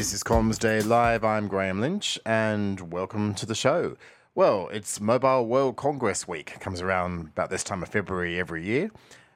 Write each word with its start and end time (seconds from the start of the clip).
This 0.00 0.14
is 0.14 0.24
Comms 0.24 0.58
Day 0.58 0.80
Live. 0.80 1.24
I'm 1.24 1.46
Graham 1.46 1.82
Lynch, 1.82 2.18
and 2.24 2.90
welcome 2.90 3.34
to 3.34 3.44
the 3.44 3.54
show. 3.54 3.98
Well, 4.34 4.70
it's 4.72 4.98
Mobile 4.98 5.46
World 5.46 5.76
Congress 5.76 6.26
Week. 6.26 6.52
It 6.54 6.60
comes 6.60 6.80
around 6.80 7.26
about 7.26 7.50
this 7.50 7.62
time 7.62 7.82
of 7.82 7.90
February 7.90 8.40
every 8.40 8.64
year, 8.64 8.90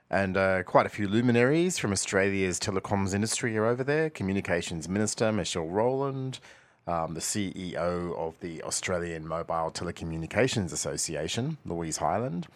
and 0.09 0.39
uh, 0.39 0.63
quite 0.63 0.87
a 0.87 0.89
few 0.89 1.07
luminaries 1.07 1.77
from 1.77 1.93
Australia's 1.93 2.59
telecoms 2.59 3.13
industry 3.13 3.55
are 3.59 3.67
over 3.67 3.85
there. 3.85 4.09
Communications 4.09 4.89
Minister 4.89 5.31
Michelle 5.33 5.69
Rowland, 5.69 6.41
um, 6.87 7.13
the 7.13 7.21
CEO 7.21 8.17
of 8.17 8.41
the 8.41 8.63
Australian 8.63 9.29
Mobile 9.29 9.71
Telecommunications 9.71 10.73
Association, 10.73 11.59
Louise 11.67 11.99
Hyland, 11.99 12.47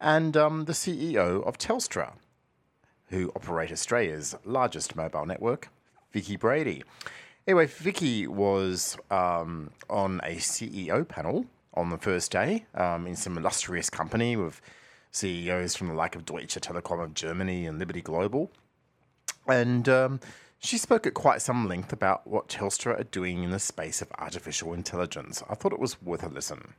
and 0.00 0.36
um, 0.36 0.64
the 0.64 0.72
CEO 0.72 1.46
of 1.46 1.58
Telstra, 1.58 2.14
who 3.10 3.30
operate 3.36 3.70
Australia's 3.70 4.34
largest 4.44 4.96
mobile 4.96 5.26
network, 5.26 5.68
Vicki 6.10 6.34
Brady. 6.34 6.82
Anyway, 7.46 7.66
Vicki 7.66 8.26
was 8.26 8.96
um, 9.10 9.70
on 9.90 10.20
a 10.22 10.36
CEO 10.36 11.06
panel 11.06 11.46
on 11.74 11.90
the 11.90 11.98
first 11.98 12.30
day 12.30 12.64
um, 12.74 13.06
in 13.06 13.16
some 13.16 13.36
illustrious 13.36 13.90
company 13.90 14.36
with 14.36 14.60
CEOs 15.10 15.74
from 15.74 15.88
the 15.88 15.94
like 15.94 16.14
of 16.14 16.24
Deutsche 16.24 16.54
Telekom 16.54 17.02
of 17.02 17.14
Germany 17.14 17.66
and 17.66 17.78
Liberty 17.78 18.00
Global. 18.00 18.50
And 19.48 19.88
um, 19.88 20.20
she 20.60 20.78
spoke 20.78 21.04
at 21.04 21.14
quite 21.14 21.42
some 21.42 21.68
length 21.68 21.92
about 21.92 22.26
what 22.26 22.48
Telstra 22.48 23.00
are 23.00 23.04
doing 23.04 23.42
in 23.42 23.50
the 23.50 23.58
space 23.58 24.00
of 24.00 24.12
artificial 24.18 24.72
intelligence. 24.72 25.42
I 25.50 25.56
thought 25.56 25.72
it 25.72 25.80
was 25.80 26.00
worth 26.00 26.22
a 26.22 26.28
listen. 26.28 26.74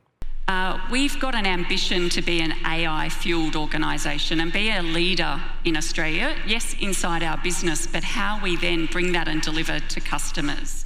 Uh, 0.46 0.78
we've 0.90 1.18
got 1.20 1.34
an 1.34 1.46
ambition 1.46 2.10
to 2.10 2.20
be 2.20 2.40
an 2.40 2.52
AI 2.66 3.08
fueled 3.08 3.56
organisation 3.56 4.40
and 4.40 4.52
be 4.52 4.70
a 4.70 4.82
leader 4.82 5.40
in 5.64 5.74
Australia, 5.74 6.36
yes, 6.46 6.74
inside 6.80 7.22
our 7.22 7.38
business, 7.38 7.86
but 7.86 8.04
how 8.04 8.38
we 8.42 8.54
then 8.56 8.84
bring 8.86 9.12
that 9.12 9.26
and 9.26 9.40
deliver 9.40 9.80
to 9.80 10.00
customers. 10.00 10.84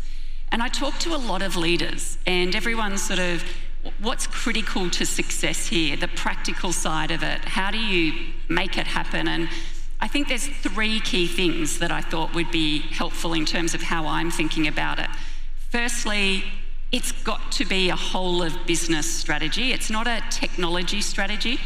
And 0.53 0.63
I 0.63 0.69
talk 0.69 0.99
to 1.01 1.15
a 1.15 1.19
lot 1.19 1.43
of 1.43 1.57
leaders, 1.57 2.19
and 2.25 2.55
everyone's 2.55 3.03
sort 3.03 3.19
of 3.19 3.43
what's 4.01 4.29
critical 4.29 4.89
to 4.91 5.05
success 5.05 5.67
here, 5.67 5.97
the 5.97 6.09
practical 6.09 6.73
side 6.73 7.11
of 7.11 7.25
it. 7.25 7.45
How 7.45 7.73
do 7.73 7.79
you 7.79 8.33
make 8.49 8.79
it 8.79 8.87
happen? 8.87 9.27
And 9.27 9.49
I 10.01 10.07
think 10.07 10.29
there's 10.29 10.47
three 10.47 11.01
key 11.01 11.27
things 11.27 11.81
that 11.81 11.91
I 11.91 12.01
thought 12.01 12.33
would 12.33 12.53
be 12.53 12.79
helpful 12.79 13.35
in 13.35 13.45
terms 13.45 13.75
of 13.75 13.83
how 13.83 14.07
I'm 14.07 14.31
thinking 14.31 14.69
about 14.69 15.01
it. 15.01 15.11
Firstly, 15.71 16.45
it's 16.91 17.13
got 17.13 17.53
to 17.53 17.65
be 17.65 17.91
a 17.91 17.97
whole 17.97 18.43
of 18.43 18.67
business 18.67 19.13
strategy. 19.13 19.73
It's 19.73 19.91
not 19.91 20.07
a 20.07 20.23
technology 20.31 21.01
strategy. 21.01 21.59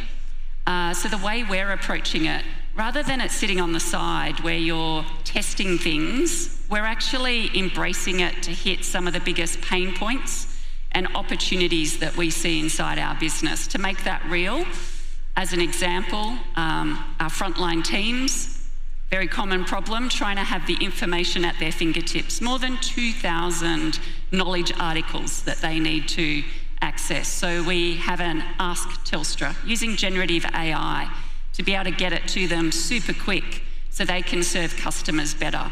Uh, 0.66 0.94
so 0.94 1.08
the 1.08 1.18
way 1.18 1.44
we're 1.44 1.72
approaching 1.72 2.24
it, 2.24 2.44
rather 2.74 3.02
than 3.02 3.20
it 3.20 3.30
sitting 3.30 3.60
on 3.60 3.72
the 3.72 3.80
side 3.80 4.40
where 4.40 4.56
you're 4.56 5.04
testing 5.24 5.78
things, 5.78 6.64
we're 6.70 6.84
actually 6.84 7.56
embracing 7.56 8.20
it 8.20 8.42
to 8.42 8.50
hit 8.50 8.84
some 8.84 9.06
of 9.06 9.12
the 9.12 9.20
biggest 9.20 9.60
pain 9.60 9.94
points 9.94 10.48
and 10.92 11.06
opportunities 11.14 11.98
that 11.98 12.16
we 12.16 12.28
see 12.28 12.60
inside 12.60 12.98
our 12.98 13.14
business. 13.14 13.66
To 13.68 13.78
make 13.78 14.02
that 14.04 14.24
real, 14.28 14.64
as 15.36 15.52
an 15.52 15.60
example, 15.60 16.36
um, 16.56 17.02
our 17.20 17.30
frontline 17.30 17.84
teams 17.84 18.62
very 19.12 19.28
common 19.28 19.62
problem, 19.62 20.08
trying 20.08 20.36
to 20.36 20.42
have 20.42 20.66
the 20.66 20.78
information 20.80 21.44
at 21.44 21.54
their 21.58 21.70
fingertips. 21.70 22.40
More 22.40 22.58
than 22.58 22.78
2,000 22.78 24.00
knowledge 24.32 24.72
articles 24.78 25.42
that 25.42 25.58
they 25.58 25.78
need 25.78 26.08
to 26.08 26.42
access. 26.80 27.28
So 27.28 27.62
we 27.62 27.96
have 27.96 28.20
an 28.20 28.42
Ask 28.58 28.88
Telstra 29.04 29.54
using 29.64 29.96
generative 29.96 30.44
AI 30.46 31.10
to 31.52 31.62
be 31.62 31.74
able 31.74 31.84
to 31.84 31.90
get 31.90 32.12
it 32.12 32.26
to 32.28 32.48
them 32.48 32.72
super 32.72 33.12
quick 33.12 33.62
so 33.90 34.04
they 34.04 34.22
can 34.22 34.42
serve 34.42 34.76
customers 34.76 35.34
better. 35.34 35.70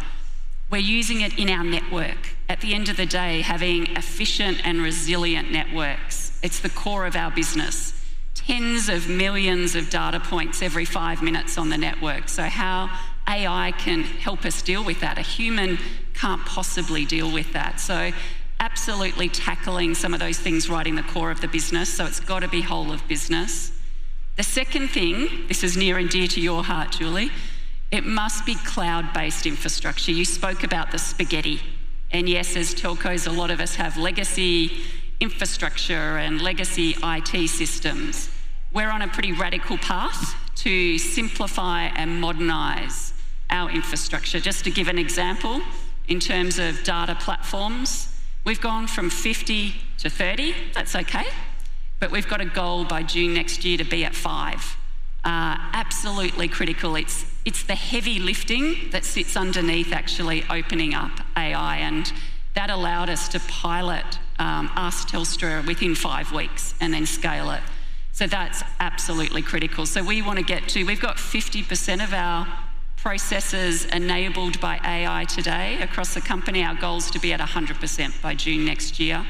We're 0.71 0.79
using 0.79 1.23
it 1.23 1.37
in 1.39 1.51
our 1.51 1.65
network. 1.65 2.37
At 2.49 2.61
the 2.61 2.75
end 2.75 2.89
of 2.89 2.97
the 2.97 3.07
day, 3.07 3.41
having 3.41 3.89
efficient 3.97 4.65
and 4.65 4.81
resilient 4.81 5.51
networks, 5.51 6.39
it's 6.45 6.61
the 6.61 6.69
core 6.69 7.07
of 7.07 7.17
our 7.17 7.31
business. 7.31 7.93
Tens 8.35 8.89
of 8.89 9.09
millions 9.09 9.75
of 9.75 9.91
data 9.91 10.21
points 10.21 10.63
every 10.63 10.85
five 10.85 11.23
minutes 11.23 11.59
on 11.59 11.71
the 11.71 11.79
network. 11.79 12.29
So, 12.29 12.45
how 12.45 12.89
AI 13.29 13.73
can 13.79 14.03
help 14.03 14.45
us 14.45 14.63
deal 14.63 14.85
with 14.85 15.01
that. 15.01 15.19
A 15.19 15.23
human 15.23 15.79
can't 16.15 16.45
possibly 16.47 17.05
deal 17.05 17.33
with 17.33 17.53
that. 17.53 17.81
So, 17.81 18.13
absolutely 18.61 19.29
tackling 19.29 19.95
some 19.95 20.15
of 20.15 20.21
those 20.21 20.39
things 20.39 20.71
right 20.71 20.87
in 20.87 20.95
the 20.95 21.03
core 21.03 21.31
of 21.31 21.41
the 21.41 21.49
business. 21.49 21.93
So, 21.93 22.07
it's 22.07 22.21
got 22.21 22.41
to 22.41 22.49
be 22.49 22.61
whole 22.61 22.93
of 22.93 23.07
business. 23.09 23.73
The 24.37 24.45
second 24.45 24.89
thing, 24.89 25.47
this 25.49 25.65
is 25.65 25.77
near 25.77 25.99
and 25.99 26.09
dear 26.09 26.29
to 26.29 26.41
your 26.41 26.63
heart, 26.63 26.93
Julie, 26.93 27.31
it 27.91 28.05
must 28.05 28.47
be 28.47 28.55
cloud 28.55 29.13
based 29.13 29.47
infrastructure. 29.47 30.13
You 30.13 30.25
spoke 30.25 30.63
about 30.63 30.93
the 30.93 30.99
spaghetti. 30.99 31.61
And 32.13 32.29
yes, 32.29 32.57
as 32.57 32.75
telcos, 32.75 33.27
a 33.27 33.33
lot 33.33 33.51
of 33.51 33.61
us 33.61 33.75
have 33.77 33.97
legacy 33.97 34.71
infrastructure 35.21 36.17
and 36.19 36.41
legacy 36.41 36.97
IT 37.03 37.49
systems. 37.49 38.31
We're 38.73 38.91
on 38.91 39.03
a 39.03 39.09
pretty 39.09 39.33
radical 39.33 39.77
path 39.79 40.35
to 40.57 40.99
simplify 40.99 41.85
and 41.85 42.21
modernise 42.21 43.13
our 43.51 43.71
infrastructure. 43.71 44.41
Just 44.41 44.65
to 44.65 44.71
give 44.71 44.89
an 44.89 44.99
example, 44.99 45.61
in 46.09 46.21
terms 46.21 46.59
of 46.59 46.83
data 46.85 47.17
platforms, 47.21 48.10
we've 48.45 48.61
gone 48.61 48.87
from 48.87 49.11
50 49.11 49.75
to 49.99 50.11
30, 50.11 50.55
that's 50.75 50.95
okay, 50.97 51.27
but 51.99 52.11
we've 52.11 52.29
got 52.29 52.41
a 52.41 52.47
goal 52.47 52.85
by 52.85 53.03
June 53.03 53.35
next 53.35 53.65
year 53.65 53.79
to 53.79 53.85
be 53.85 54.05
at 54.05 54.15
five. 54.15 54.77
Uh, 55.23 55.57
absolutely 55.75 56.49
critical. 56.49 56.97
It's, 56.97 57.27
it's 57.45 57.63
the 57.63 57.75
heavy 57.75 58.19
lifting 58.19 58.91
that 58.91 59.05
sits 59.05 59.37
underneath 59.37 59.93
actually 59.93 60.45
opening 60.49 60.95
up 60.95 61.13
AI, 61.37 61.77
and 61.77 62.11
that 62.55 62.71
allowed 62.71 63.11
us 63.11 63.29
to 63.29 63.41
pilot 63.41 64.19
um, 64.39 64.71
Ask 64.75 65.09
Telstra 65.09 65.67
within 65.67 65.95
five 65.95 66.33
weeks 66.33 66.75
and 66.81 66.93
then 66.95 67.05
scale 67.05 67.51
it. 67.51 67.61
So 68.13 68.27
that's 68.27 68.63
absolutely 68.81 69.43
critical. 69.43 69.87
So 69.87 70.03
we 70.03 70.23
want 70.23 70.39
to 70.39 70.45
get 70.45 70.69
to, 70.71 70.85
we've 70.85 71.01
got 71.01 71.17
50% 71.17 72.03
of 72.03 72.13
our 72.13 72.47
processes 73.03 73.87
enabled 73.87 74.61
by 74.61 74.79
AI 74.85 75.25
today 75.25 75.81
across 75.81 76.13
the 76.13 76.21
company. 76.21 76.63
Our 76.63 76.75
goal 76.75 76.99
is 76.99 77.11
to 77.13 77.19
be 77.19 77.33
at 77.33 77.41
100% 77.41 78.23
by 78.23 78.35
June 78.35 78.67
next 78.67 79.01
year. 79.01 79.25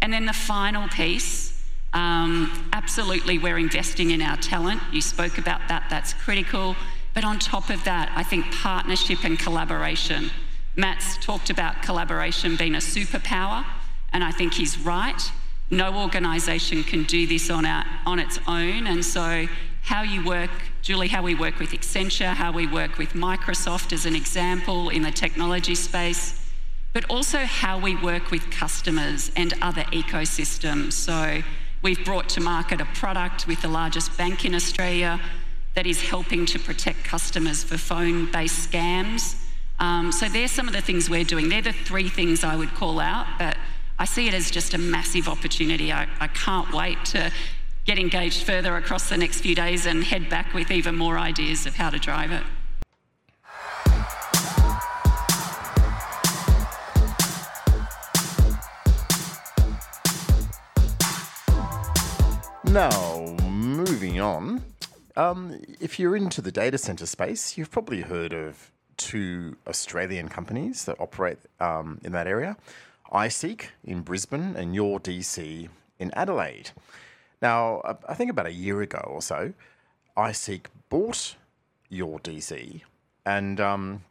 And 0.00 0.12
then 0.12 0.24
the 0.24 0.32
final 0.32 0.88
piece, 0.88 1.62
um, 1.92 2.70
absolutely, 2.72 3.38
we're 3.38 3.58
investing 3.58 4.12
in 4.12 4.22
our 4.22 4.38
talent. 4.38 4.80
You 4.92 5.02
spoke 5.02 5.36
about 5.36 5.60
that, 5.68 5.84
that's 5.90 6.14
critical. 6.14 6.74
But 7.12 7.24
on 7.24 7.38
top 7.38 7.68
of 7.68 7.84
that, 7.84 8.10
I 8.14 8.22
think 8.22 8.50
partnership 8.50 9.24
and 9.24 9.38
collaboration. 9.38 10.30
Matt's 10.74 11.18
talked 11.18 11.50
about 11.50 11.82
collaboration 11.82 12.56
being 12.56 12.74
a 12.74 12.78
superpower, 12.78 13.64
and 14.12 14.24
I 14.24 14.30
think 14.30 14.54
he's 14.54 14.78
right. 14.78 15.20
No 15.70 16.00
organisation 16.00 16.82
can 16.82 17.02
do 17.04 17.26
this 17.26 17.50
on, 17.50 17.66
our, 17.66 17.84
on 18.06 18.18
its 18.18 18.38
own. 18.46 18.86
And 18.86 19.04
so, 19.04 19.46
how 19.82 20.02
you 20.02 20.24
work, 20.24 20.50
Julie, 20.86 21.08
how 21.08 21.20
we 21.20 21.34
work 21.34 21.58
with 21.58 21.70
Accenture, 21.70 22.32
how 22.32 22.52
we 22.52 22.64
work 22.64 22.96
with 22.96 23.14
Microsoft 23.14 23.92
as 23.92 24.06
an 24.06 24.14
example 24.14 24.88
in 24.88 25.02
the 25.02 25.10
technology 25.10 25.74
space, 25.74 26.48
but 26.92 27.04
also 27.10 27.38
how 27.38 27.76
we 27.76 27.96
work 27.96 28.30
with 28.30 28.48
customers 28.52 29.32
and 29.34 29.52
other 29.60 29.82
ecosystems. 29.90 30.92
So, 30.92 31.42
we've 31.82 32.04
brought 32.04 32.28
to 32.28 32.40
market 32.40 32.80
a 32.80 32.84
product 32.84 33.48
with 33.48 33.62
the 33.62 33.68
largest 33.68 34.16
bank 34.16 34.44
in 34.44 34.54
Australia 34.54 35.20
that 35.74 35.88
is 35.88 36.00
helping 36.02 36.46
to 36.46 36.58
protect 36.60 37.02
customers 37.02 37.64
for 37.64 37.76
phone 37.76 38.30
based 38.30 38.70
scams. 38.70 39.34
Um, 39.80 40.12
so, 40.12 40.28
they're 40.28 40.46
some 40.46 40.68
of 40.68 40.72
the 40.72 40.82
things 40.82 41.10
we're 41.10 41.24
doing. 41.24 41.48
They're 41.48 41.62
the 41.62 41.72
three 41.72 42.08
things 42.08 42.44
I 42.44 42.54
would 42.54 42.72
call 42.74 43.00
out. 43.00 43.26
But 43.40 43.56
I 43.98 44.04
see 44.04 44.28
it 44.28 44.34
as 44.34 44.52
just 44.52 44.72
a 44.72 44.78
massive 44.78 45.26
opportunity. 45.26 45.92
I, 45.92 46.06
I 46.20 46.28
can't 46.28 46.72
wait 46.72 47.04
to 47.06 47.32
get 47.86 47.98
engaged 48.00 48.42
further 48.42 48.76
across 48.76 49.08
the 49.08 49.16
next 49.16 49.40
few 49.40 49.54
days 49.54 49.86
and 49.86 50.02
head 50.02 50.28
back 50.28 50.52
with 50.52 50.70
even 50.72 50.96
more 50.96 51.18
ideas 51.18 51.66
of 51.66 51.76
how 51.76 51.88
to 51.88 51.98
drive 51.98 52.32
it. 52.32 52.42
Now, 62.64 63.36
moving 63.48 64.20
on. 64.20 64.62
Um, 65.16 65.62
if 65.80 65.98
you're 65.98 66.16
into 66.16 66.42
the 66.42 66.52
data 66.52 66.76
center 66.76 67.06
space, 67.06 67.56
you've 67.56 67.70
probably 67.70 68.02
heard 68.02 68.34
of 68.34 68.70
two 68.98 69.56
Australian 69.66 70.28
companies 70.28 70.84
that 70.84 71.00
operate 71.00 71.38
um, 71.60 72.00
in 72.04 72.12
that 72.12 72.26
area. 72.26 72.56
iSeek 73.12 73.66
in 73.84 74.02
Brisbane 74.02 74.56
and 74.56 74.74
Your 74.74 75.00
DC 75.00 75.68
in 75.98 76.10
Adelaide. 76.14 76.72
Now, 77.42 77.82
I 78.08 78.14
think 78.14 78.30
about 78.30 78.46
a 78.46 78.52
year 78.52 78.80
ago 78.82 79.02
or 79.06 79.20
so, 79.20 79.52
iSeek 80.16 80.66
bought 80.88 81.36
Your 81.88 82.18
DC 82.20 82.80
and 83.24 83.60
um, 83.60 84.04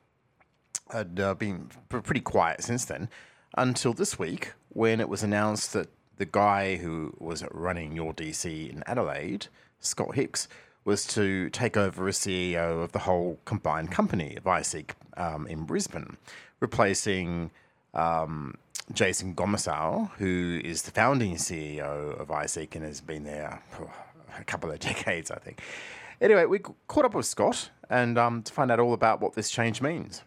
had 0.92 1.20
uh, 1.20 1.34
been 1.34 1.70
pretty 1.90 2.20
quiet 2.20 2.64
since 2.64 2.86
then 2.86 3.10
until 3.58 3.94
this 3.94 4.20
week 4.20 4.54
when 4.70 5.00
it 5.00 5.10
was 5.10 5.24
announced 5.24 5.74
that 5.74 5.88
the 6.18 6.26
guy 6.26 6.76
who 6.76 7.14
was 7.20 7.44
running 7.52 7.94
Your 7.94 8.14
DC 8.14 8.70
in 8.70 8.84
Adelaide, 8.86 9.48
Scott 9.80 10.16
Hicks, 10.16 10.48
was 10.84 11.06
to 11.08 11.50
take 11.50 11.76
over 11.76 12.08
as 12.08 12.20
CEO 12.20 12.84
of 12.84 12.92
the 12.92 13.00
whole 13.00 13.40
combined 13.46 13.92
company 13.92 14.36
of 14.36 14.44
iSeek 14.44 14.92
um, 15.18 15.48
in 15.48 15.64
Brisbane, 15.64 16.18
replacing 16.60 17.50
um, 17.96 18.56
Jason 18.94 19.36
Gomersall, 19.36 20.12
who 20.18 20.62
is 20.64 20.84
the 20.84 20.92
founding 20.92 21.36
CEO 21.36 22.20
of 22.20 22.28
iSeek 22.28 22.76
and 22.76 22.84
has 22.84 23.02
been 23.02 23.24
there 23.24 23.62
for 23.70 23.90
a 24.40 24.44
couple 24.44 24.72
of 24.72 24.80
decades, 24.92 25.32
I 25.32 25.40
think. 25.40 25.62
Anyway, 26.22 26.46
we 26.46 26.60
caught 26.88 27.06
up 27.06 27.14
with 27.14 27.26
Scott 27.26 27.70
and 27.90 28.18
um, 28.18 28.44
to 28.44 28.54
find 28.54 28.72
out 28.72 28.80
all 28.80 28.94
about 28.94 29.22
what 29.22 29.34
this 29.34 29.50
change 29.50 29.82
means. 29.82 30.24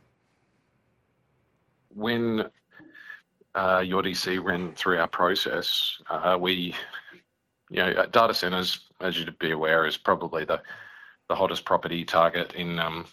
When 1.95 2.45
uh, 3.55 3.81
DC 3.81 4.43
ran 4.43 4.73
through 4.75 4.99
our 4.99 5.09
process, 5.09 6.01
uh, 6.11 6.37
we, 6.39 6.75
you 7.71 7.79
know, 7.79 8.07
data 8.07 8.35
centers, 8.35 8.91
as 9.01 9.19
you'd 9.19 9.39
be 9.39 9.53
aware, 9.53 9.87
is 9.87 9.97
probably 9.97 10.45
the 10.45 10.61
the 11.29 11.35
hottest 11.35 11.65
property 11.65 12.05
target 12.05 12.55
in 12.55 12.79
um, 12.79 13.05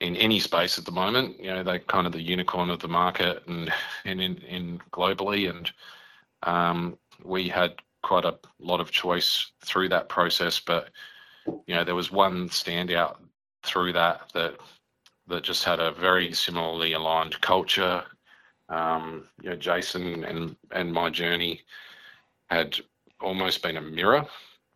in 0.00 0.16
any 0.16 0.38
space 0.38 0.78
at 0.78 0.84
the 0.84 0.92
moment. 0.92 1.42
You 1.42 1.50
know, 1.50 1.62
they're 1.62 1.78
kind 1.80 2.06
of 2.06 2.12
the 2.12 2.22
unicorn 2.22 2.70
of 2.70 2.80
the 2.80 2.88
market 2.88 3.42
and 3.46 3.72
and 4.04 4.20
in, 4.20 4.38
in 4.38 4.80
globally, 4.92 5.50
and 5.50 5.70
um, 6.42 6.98
we 7.24 7.48
had 7.48 7.74
quite 8.02 8.24
a 8.24 8.38
lot 8.60 8.80
of 8.80 8.90
choice 8.90 9.50
through 9.64 9.88
that 9.88 10.08
process, 10.08 10.60
but 10.60 10.90
you 11.66 11.74
know, 11.74 11.84
there 11.84 11.94
was 11.94 12.12
one 12.12 12.48
standout 12.48 13.16
through 13.64 13.92
that 13.92 14.30
that 14.34 14.56
that 15.26 15.42
just 15.42 15.64
had 15.64 15.80
a 15.80 15.92
very 15.92 16.32
similarly 16.32 16.92
aligned 16.92 17.40
culture. 17.40 18.02
Um, 18.68 19.24
you 19.42 19.50
know, 19.50 19.56
Jason 19.56 20.24
and 20.24 20.56
and 20.70 20.92
my 20.92 21.10
journey 21.10 21.62
had 22.50 22.76
almost 23.20 23.62
been 23.62 23.76
a 23.76 23.80
mirror 23.80 24.24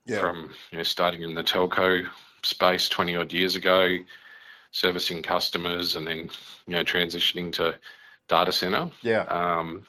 yeah. 0.07 0.19
from 0.19 0.51
you 0.71 0.79
know 0.79 0.85
starting 0.85 1.23
in 1.23 1.35
the 1.35 1.45
telco 1.45 2.07
space 2.43 2.89
20 2.89 3.17
odd 3.17 3.33
years 3.33 3.55
ago, 3.55 3.97
servicing 4.73 5.23
customers, 5.23 5.97
and 5.97 6.07
then 6.07 6.31
you 6.67 6.75
know 6.75 6.83
transitioning 6.83 7.53
to 7.53 7.79
data 8.29 8.53
center. 8.53 8.91
Yeah. 9.03 9.23
Um, 9.25 9.87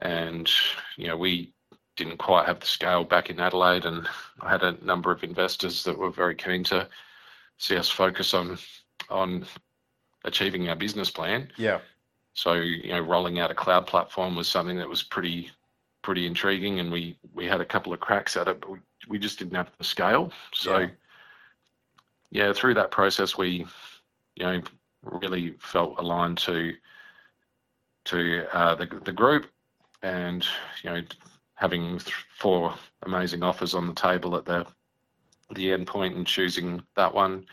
and 0.00 0.48
you 0.96 1.08
know 1.08 1.16
we 1.16 1.52
didn't 1.96 2.18
quite 2.18 2.46
have 2.46 2.60
the 2.60 2.66
scale 2.66 3.04
back 3.04 3.28
in 3.28 3.40
Adelaide, 3.40 3.84
and 3.84 4.06
I 4.40 4.50
had 4.50 4.62
a 4.62 4.82
number 4.84 5.10
of 5.10 5.24
investors 5.24 5.82
that 5.84 5.98
were 5.98 6.10
very 6.10 6.34
keen 6.34 6.64
to 6.64 6.88
see 7.58 7.76
us 7.76 7.90
focus 7.90 8.32
on 8.32 8.58
on 9.08 9.46
achieving 10.24 10.68
our 10.68 10.76
business 10.76 11.10
plan. 11.10 11.50
Yeah. 11.56 11.80
So 12.34 12.54
you 12.54 12.90
know, 12.90 13.00
rolling 13.00 13.38
out 13.38 13.50
a 13.50 13.54
cloud 13.54 13.86
platform 13.86 14.36
was 14.36 14.48
something 14.48 14.76
that 14.78 14.88
was 14.88 15.02
pretty 15.02 15.50
pretty 16.02 16.26
intriguing, 16.26 16.80
and 16.80 16.90
we 16.90 17.18
we 17.34 17.46
had 17.46 17.60
a 17.60 17.66
couple 17.66 17.92
of 17.92 18.00
cracks 18.00 18.36
at 18.36 18.48
it, 18.48 18.60
but 18.60 18.70
we, 18.70 18.78
we 19.08 19.18
just 19.18 19.38
didn't 19.38 19.56
have 19.56 19.70
the 19.78 19.84
scale. 19.84 20.32
So 20.52 20.78
yeah. 20.78 20.88
Yeah, 22.30 22.52
through 22.52 22.74
that 22.74 22.90
process, 22.90 23.36
we 23.36 23.66
you 24.36 24.44
know 24.44 24.62
really 25.02 25.54
felt 25.60 25.98
aligned 25.98 26.38
to 26.38 26.74
to 28.06 28.46
uh, 28.52 28.74
the 28.74 28.86
the 29.04 29.12
group, 29.12 29.46
and 30.02 30.46
you 30.82 30.90
know 30.90 31.02
having 31.54 32.00
four 32.38 32.74
amazing 33.02 33.42
offers 33.42 33.74
on 33.74 33.86
the 33.86 33.94
table 33.94 34.36
at 34.36 34.44
the 34.44 34.66
the 35.54 35.72
end 35.72 35.86
point 35.86 36.16
and 36.16 36.26
choosing 36.26 36.80
that 36.96 37.12
one 37.12 37.44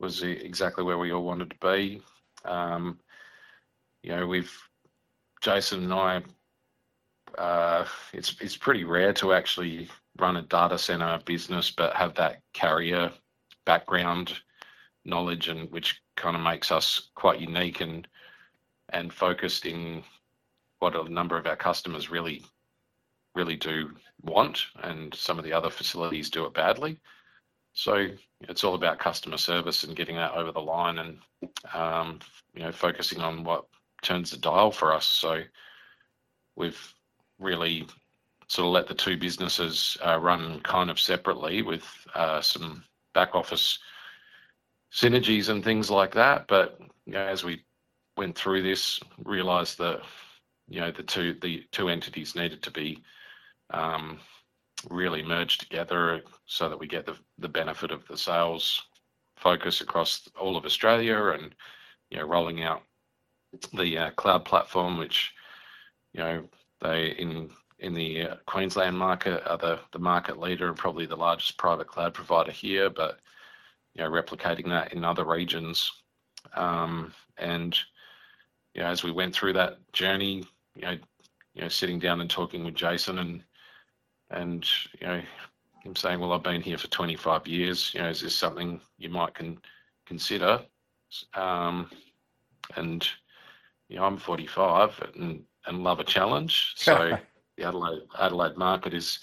was 0.00 0.22
exactly 0.22 0.84
where 0.84 0.98
we 0.98 1.12
all 1.12 1.24
wanted 1.24 1.50
to 1.50 1.56
be. 1.60 2.02
Um, 2.44 2.98
you 4.02 4.10
know, 4.10 4.26
we've 4.26 4.52
Jason 5.40 5.84
and 5.84 5.94
I. 5.94 6.22
Uh, 7.36 7.86
it's 8.12 8.36
it's 8.40 8.56
pretty 8.56 8.84
rare 8.84 9.12
to 9.12 9.32
actually 9.32 9.88
run 10.18 10.36
a 10.36 10.42
data 10.42 10.78
center 10.78 11.20
business, 11.24 11.70
but 11.70 11.94
have 11.94 12.14
that 12.14 12.40
carrier 12.52 13.12
background 13.68 14.32
knowledge, 15.04 15.48
and 15.48 15.70
which 15.70 16.00
kind 16.16 16.34
of 16.36 16.42
makes 16.42 16.72
us 16.72 17.10
quite 17.14 17.40
unique 17.40 17.80
and 17.82 18.08
and 18.90 19.12
focused 19.12 19.66
in 19.66 20.02
what 20.78 20.96
a 20.96 21.12
number 21.12 21.36
of 21.36 21.46
our 21.46 21.56
customers 21.56 22.10
really 22.10 22.42
really 23.34 23.56
do 23.56 23.90
want, 24.22 24.66
and 24.82 25.14
some 25.14 25.38
of 25.38 25.44
the 25.44 25.52
other 25.52 25.70
facilities 25.70 26.30
do 26.30 26.46
it 26.46 26.54
badly. 26.54 26.98
So 27.74 28.08
it's 28.48 28.64
all 28.64 28.74
about 28.74 28.98
customer 28.98 29.36
service 29.36 29.84
and 29.84 29.94
getting 29.94 30.16
that 30.16 30.32
over 30.32 30.50
the 30.50 30.60
line, 30.60 30.98
and 30.98 31.18
um, 31.74 32.18
you 32.54 32.62
know, 32.62 32.72
focusing 32.72 33.20
on 33.20 33.44
what 33.44 33.66
turns 34.02 34.30
the 34.30 34.38
dial 34.38 34.72
for 34.72 34.92
us. 34.94 35.06
So 35.06 35.42
we've 36.56 36.94
really 37.38 37.86
sort 38.48 38.66
of 38.66 38.72
let 38.72 38.88
the 38.88 38.94
two 38.94 39.16
businesses 39.18 39.98
uh, 40.04 40.18
run 40.18 40.60
kind 40.60 40.90
of 40.90 40.98
separately 40.98 41.62
with 41.62 41.84
uh, 42.14 42.40
some 42.40 42.82
back 43.18 43.34
office 43.34 43.80
synergies 44.92 45.48
and 45.48 45.64
things 45.64 45.90
like 45.90 46.14
that. 46.14 46.46
But 46.46 46.78
as 47.12 47.42
we 47.42 47.64
went 48.16 48.38
through 48.38 48.62
this, 48.62 49.00
realised 49.24 49.76
that 49.78 50.02
you 50.68 50.80
know 50.80 50.92
the 50.92 51.02
two 51.72 51.88
entities 51.88 52.36
needed 52.36 52.62
to 52.62 52.70
be 52.70 53.02
um, 53.70 54.20
really 54.88 55.24
merged 55.24 55.60
together 55.60 56.22
so 56.46 56.68
that 56.68 56.78
we 56.78 56.86
get 56.86 57.06
the, 57.38 57.48
benefit 57.48 57.90
of 57.90 58.06
the 58.06 58.16
sales 58.16 58.84
focus 59.36 59.80
across 59.80 60.28
all 60.40 60.56
of 60.56 60.64
Australia 60.64 61.32
and 61.34 61.56
you 62.10 62.18
know 62.18 62.24
rolling 62.24 62.62
out 62.62 62.82
the 63.74 63.98
uh, 63.98 64.10
cloud 64.12 64.44
platform, 64.44 64.96
which 64.96 65.32
you 66.12 66.20
know 66.20 66.44
they 66.82 67.16
in 67.18 67.50
in 67.80 67.94
the 67.94 68.22
uh, 68.22 68.36
Queensland 68.46 68.96
market 68.96 69.42
are 69.48 69.58
the, 69.58 69.78
the 69.92 69.98
market 69.98 70.38
leader 70.38 70.68
and 70.68 70.76
probably 70.76 71.06
the 71.06 71.16
largest 71.16 71.56
private 71.56 71.86
cloud 71.86 72.14
provider 72.14 72.50
here, 72.50 72.90
but 72.90 73.20
you 73.94 74.02
know 74.02 74.10
replicating 74.10 74.68
that 74.68 74.92
in 74.92 75.04
other 75.04 75.24
regions. 75.24 75.90
Um, 76.54 77.12
and 77.36 77.76
you 78.74 78.82
know 78.82 78.88
as 78.88 79.04
we 79.04 79.12
went 79.12 79.34
through 79.34 79.52
that 79.54 79.78
journey, 79.92 80.44
you 80.74 80.82
know 80.82 80.98
you 81.54 81.62
know 81.62 81.68
sitting 81.68 81.98
down 81.98 82.20
and 82.20 82.30
talking 82.30 82.64
with 82.64 82.74
Jason 82.74 83.18
and 83.18 83.42
and 84.30 84.66
you 85.00 85.06
know 85.06 85.22
him 85.82 85.96
saying, 85.96 86.20
"Well, 86.20 86.32
I've 86.32 86.42
been 86.42 86.60
here 86.60 86.78
for 86.78 86.88
25 86.88 87.46
years. 87.46 87.94
You 87.94 88.02
know, 88.02 88.08
is 88.08 88.20
this 88.20 88.34
something 88.34 88.80
you 88.98 89.08
might 89.08 89.34
can 89.34 89.58
consider?" 90.04 90.62
Um, 91.34 91.90
and 92.76 93.06
you 93.88 93.96
know, 93.96 94.04
I'm 94.04 94.18
45 94.18 95.12
and 95.14 95.44
and 95.66 95.84
love 95.84 96.00
a 96.00 96.04
challenge. 96.04 96.74
So 96.76 97.16
the 97.58 97.66
Adelaide 97.66 98.02
Adelaide 98.18 98.56
market 98.56 98.94
is. 98.94 99.18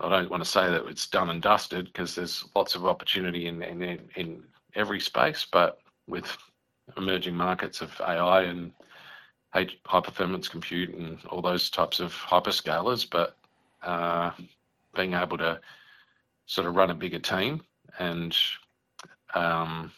I 0.00 0.08
don't 0.08 0.30
want 0.30 0.44
to 0.44 0.48
say 0.48 0.70
that 0.70 0.86
it's 0.86 1.08
done 1.08 1.28
and 1.28 1.42
dusted 1.42 1.86
because 1.86 2.14
there's 2.14 2.44
lots 2.54 2.76
of 2.76 2.86
opportunity 2.86 3.46
in, 3.48 3.62
in 3.62 4.00
in 4.14 4.44
every 4.74 5.00
space, 5.00 5.46
but 5.50 5.80
with 6.06 6.36
emerging 6.96 7.34
markets 7.34 7.80
of 7.80 8.00
AI 8.00 8.42
and 8.42 8.72
high 9.50 10.00
performance 10.00 10.48
compute 10.48 10.94
and 10.94 11.18
all 11.26 11.42
those 11.42 11.70
types 11.70 12.00
of 12.00 12.12
hyperscalers, 12.12 13.08
but 13.10 13.36
uh, 13.82 14.30
being 14.94 15.14
able 15.14 15.38
to 15.38 15.60
sort 16.46 16.66
of 16.66 16.76
run 16.76 16.90
a 16.90 16.94
bigger 16.94 17.18
team 17.18 17.60
and 17.98 18.36
um, 19.34 19.90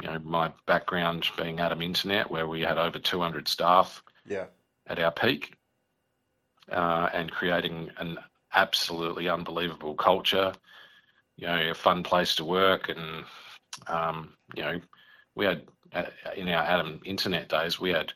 you 0.00 0.08
know 0.08 0.18
my 0.20 0.52
background 0.66 1.26
being 1.36 1.60
Adam 1.60 1.82
Internet, 1.82 2.30
where 2.30 2.48
we 2.48 2.60
had 2.60 2.78
over 2.78 2.98
200 2.98 3.48
staff 3.48 4.02
yeah. 4.26 4.46
at 4.86 4.98
our 4.98 5.10
peak, 5.10 5.55
uh, 6.70 7.08
and 7.12 7.30
creating 7.30 7.90
an 7.98 8.18
absolutely 8.54 9.28
unbelievable 9.28 9.94
culture. 9.94 10.52
You 11.36 11.46
know, 11.46 11.70
a 11.70 11.74
fun 11.74 12.02
place 12.02 12.34
to 12.36 12.44
work, 12.44 12.88
and 12.88 13.24
um, 13.88 14.32
you 14.54 14.62
know, 14.62 14.80
we 15.34 15.44
had 15.44 15.66
uh, 15.92 16.04
in 16.34 16.48
our 16.48 16.64
Adam 16.64 17.00
Internet 17.04 17.48
days, 17.48 17.78
we 17.78 17.90
had 17.90 18.12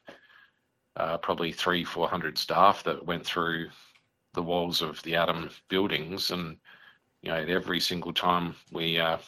uh, 0.97 1.19
probably 1.19 1.53
three, 1.53 1.85
four 1.85 2.09
hundred 2.09 2.39
staff 2.39 2.83
that 2.85 3.05
went 3.05 3.25
through 3.25 3.69
the 4.33 4.43
walls 4.43 4.81
of 4.81 5.03
the 5.03 5.17
Adam 5.17 5.51
buildings, 5.69 6.31
and 6.31 6.57
you 7.23 7.31
know, 7.31 7.37
every 7.37 7.81
single 7.81 8.13
time 8.13 8.55
we 8.73 8.99
uh, 8.99 9.19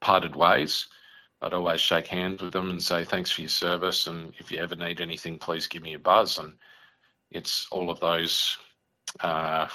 parted 0.00 0.34
ways, 0.34 0.86
I'd 1.42 1.52
always 1.52 1.80
shake 1.80 2.06
hands 2.06 2.40
with 2.42 2.52
them 2.52 2.70
and 2.70 2.82
say 2.82 3.04
thanks 3.04 3.30
for 3.30 3.42
your 3.42 3.50
service, 3.50 4.06
and 4.06 4.32
if 4.38 4.50
you 4.50 4.58
ever 4.58 4.74
need 4.74 5.00
anything, 5.00 5.38
please 5.38 5.66
give 5.66 5.82
me 5.82 5.94
a 5.94 5.98
buzz. 5.98 6.38
And 6.38 6.54
it's 7.30 7.66
all 7.70 7.90
of 7.90 8.00
those. 8.00 8.56
Uh, 9.20 9.68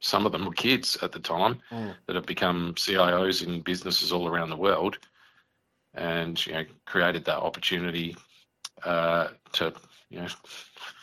some 0.00 0.26
of 0.26 0.32
them 0.32 0.44
were 0.44 0.52
kids 0.52 0.98
at 1.02 1.12
the 1.12 1.20
time 1.20 1.60
mm. 1.70 1.94
that 2.06 2.16
have 2.16 2.26
become 2.26 2.74
CIOs 2.74 3.46
in 3.46 3.60
businesses 3.60 4.12
all 4.12 4.28
around 4.28 4.50
the 4.50 4.56
world, 4.56 4.98
and 5.94 6.44
you 6.46 6.52
know, 6.52 6.64
created 6.86 7.24
that 7.24 7.38
opportunity 7.38 8.16
uh, 8.84 9.28
to 9.52 9.72
you 10.10 10.20
know, 10.20 10.28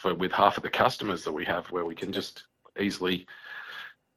for, 0.01 0.13
with 0.13 0.31
half 0.31 0.57
of 0.57 0.63
the 0.63 0.69
customers 0.69 1.23
that 1.23 1.31
we 1.31 1.45
have, 1.45 1.65
where 1.67 1.85
we 1.85 1.95
can 1.95 2.13
just 2.13 2.43
easily 2.79 3.25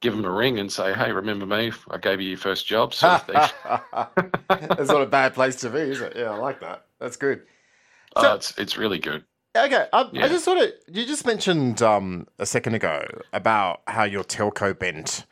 give 0.00 0.14
them 0.14 0.24
a 0.24 0.30
ring 0.30 0.58
and 0.58 0.70
say, 0.70 0.92
"Hey, 0.92 1.10
remember 1.12 1.46
me? 1.46 1.72
I 1.90 1.98
gave 1.98 2.20
you 2.20 2.28
your 2.28 2.38
first 2.38 2.66
job." 2.66 2.94
So 2.94 3.20
it's 3.28 4.90
not 4.90 5.02
a 5.02 5.06
bad 5.06 5.34
place 5.34 5.56
to 5.56 5.70
be, 5.70 5.80
is 5.80 6.00
it? 6.00 6.14
Yeah, 6.16 6.30
I 6.30 6.36
like 6.36 6.60
that. 6.60 6.86
That's 7.00 7.16
good. 7.16 7.42
Oh, 8.16 8.22
so, 8.22 8.34
it's 8.34 8.58
it's 8.58 8.76
really 8.76 8.98
good. 8.98 9.24
Okay, 9.56 9.86
I, 9.92 10.08
yeah. 10.12 10.24
I 10.24 10.28
just 10.28 10.44
sort 10.44 10.58
of 10.58 10.72
you 10.88 11.06
just 11.06 11.24
mentioned 11.26 11.80
um, 11.80 12.26
a 12.38 12.46
second 12.46 12.74
ago 12.74 13.04
about 13.32 13.82
how 13.86 14.02
your 14.04 14.24
telco 14.24 14.76
bent 14.76 15.26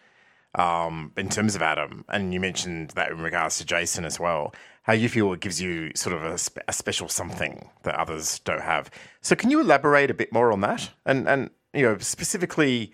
um, 0.54 1.12
in 1.16 1.28
terms 1.28 1.56
of 1.56 1.62
Adam, 1.62 2.04
and 2.08 2.32
you 2.32 2.38
mentioned 2.38 2.90
that 2.90 3.10
in 3.10 3.18
regards 3.20 3.58
to 3.58 3.64
Jason 3.64 4.04
as 4.04 4.20
well. 4.20 4.54
how 4.82 4.92
you 4.92 5.08
feel 5.08 5.32
it 5.32 5.40
gives 5.40 5.60
you 5.60 5.90
sort 5.94 6.14
of 6.14 6.24
a, 6.24 6.36
spe- 6.38 6.58
a 6.68 6.72
special 6.72 7.08
something 7.08 7.68
that 7.84 7.94
others 7.94 8.40
don't 8.40 8.62
have. 8.62 8.90
So 9.20 9.34
can 9.36 9.50
you 9.50 9.60
elaborate 9.60 10.10
a 10.10 10.14
bit 10.14 10.32
more 10.32 10.52
on 10.52 10.60
that? 10.62 10.90
And 11.06 11.28
and 11.28 11.50
you 11.72 11.82
know 11.82 11.98
specifically, 11.98 12.92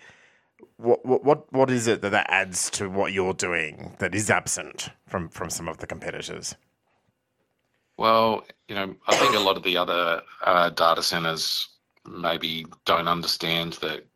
what 0.77 1.05
what 1.05 1.51
what 1.51 1.69
is 1.69 1.87
it 1.87 2.01
that 2.01 2.11
that 2.11 2.27
adds 2.29 2.69
to 2.71 2.89
what 2.89 3.11
you're 3.13 3.33
doing 3.33 3.95
that 3.99 4.15
is 4.15 4.29
absent 4.29 4.89
from 5.07 5.29
from 5.29 5.49
some 5.49 5.67
of 5.67 5.77
the 5.77 5.87
competitors? 5.87 6.55
Well, 7.99 8.45
you 8.69 8.75
know, 8.75 8.95
I 9.07 9.17
think 9.17 9.35
a 9.35 9.39
lot 9.39 9.57
of 9.57 9.63
the 9.63 9.75
other 9.75 10.21
uh, 10.45 10.69
data 10.69 11.03
centers 11.03 11.67
maybe 12.09 12.65
don't 12.85 13.09
understand 13.09 13.73
that 13.81 14.07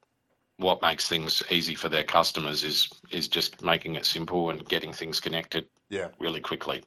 what 0.55 0.81
makes 0.81 1.09
things 1.09 1.43
easy 1.51 1.75
for 1.75 1.89
their 1.89 2.05
customers 2.05 2.63
is 2.63 2.89
is 3.11 3.27
just 3.27 3.61
making 3.61 3.95
it 3.95 4.05
simple 4.05 4.51
and 4.51 4.65
getting 4.69 4.93
things 4.93 5.19
connected 5.19 5.67
Yeah. 5.89 6.07
really 6.17 6.39
quickly. 6.39 6.81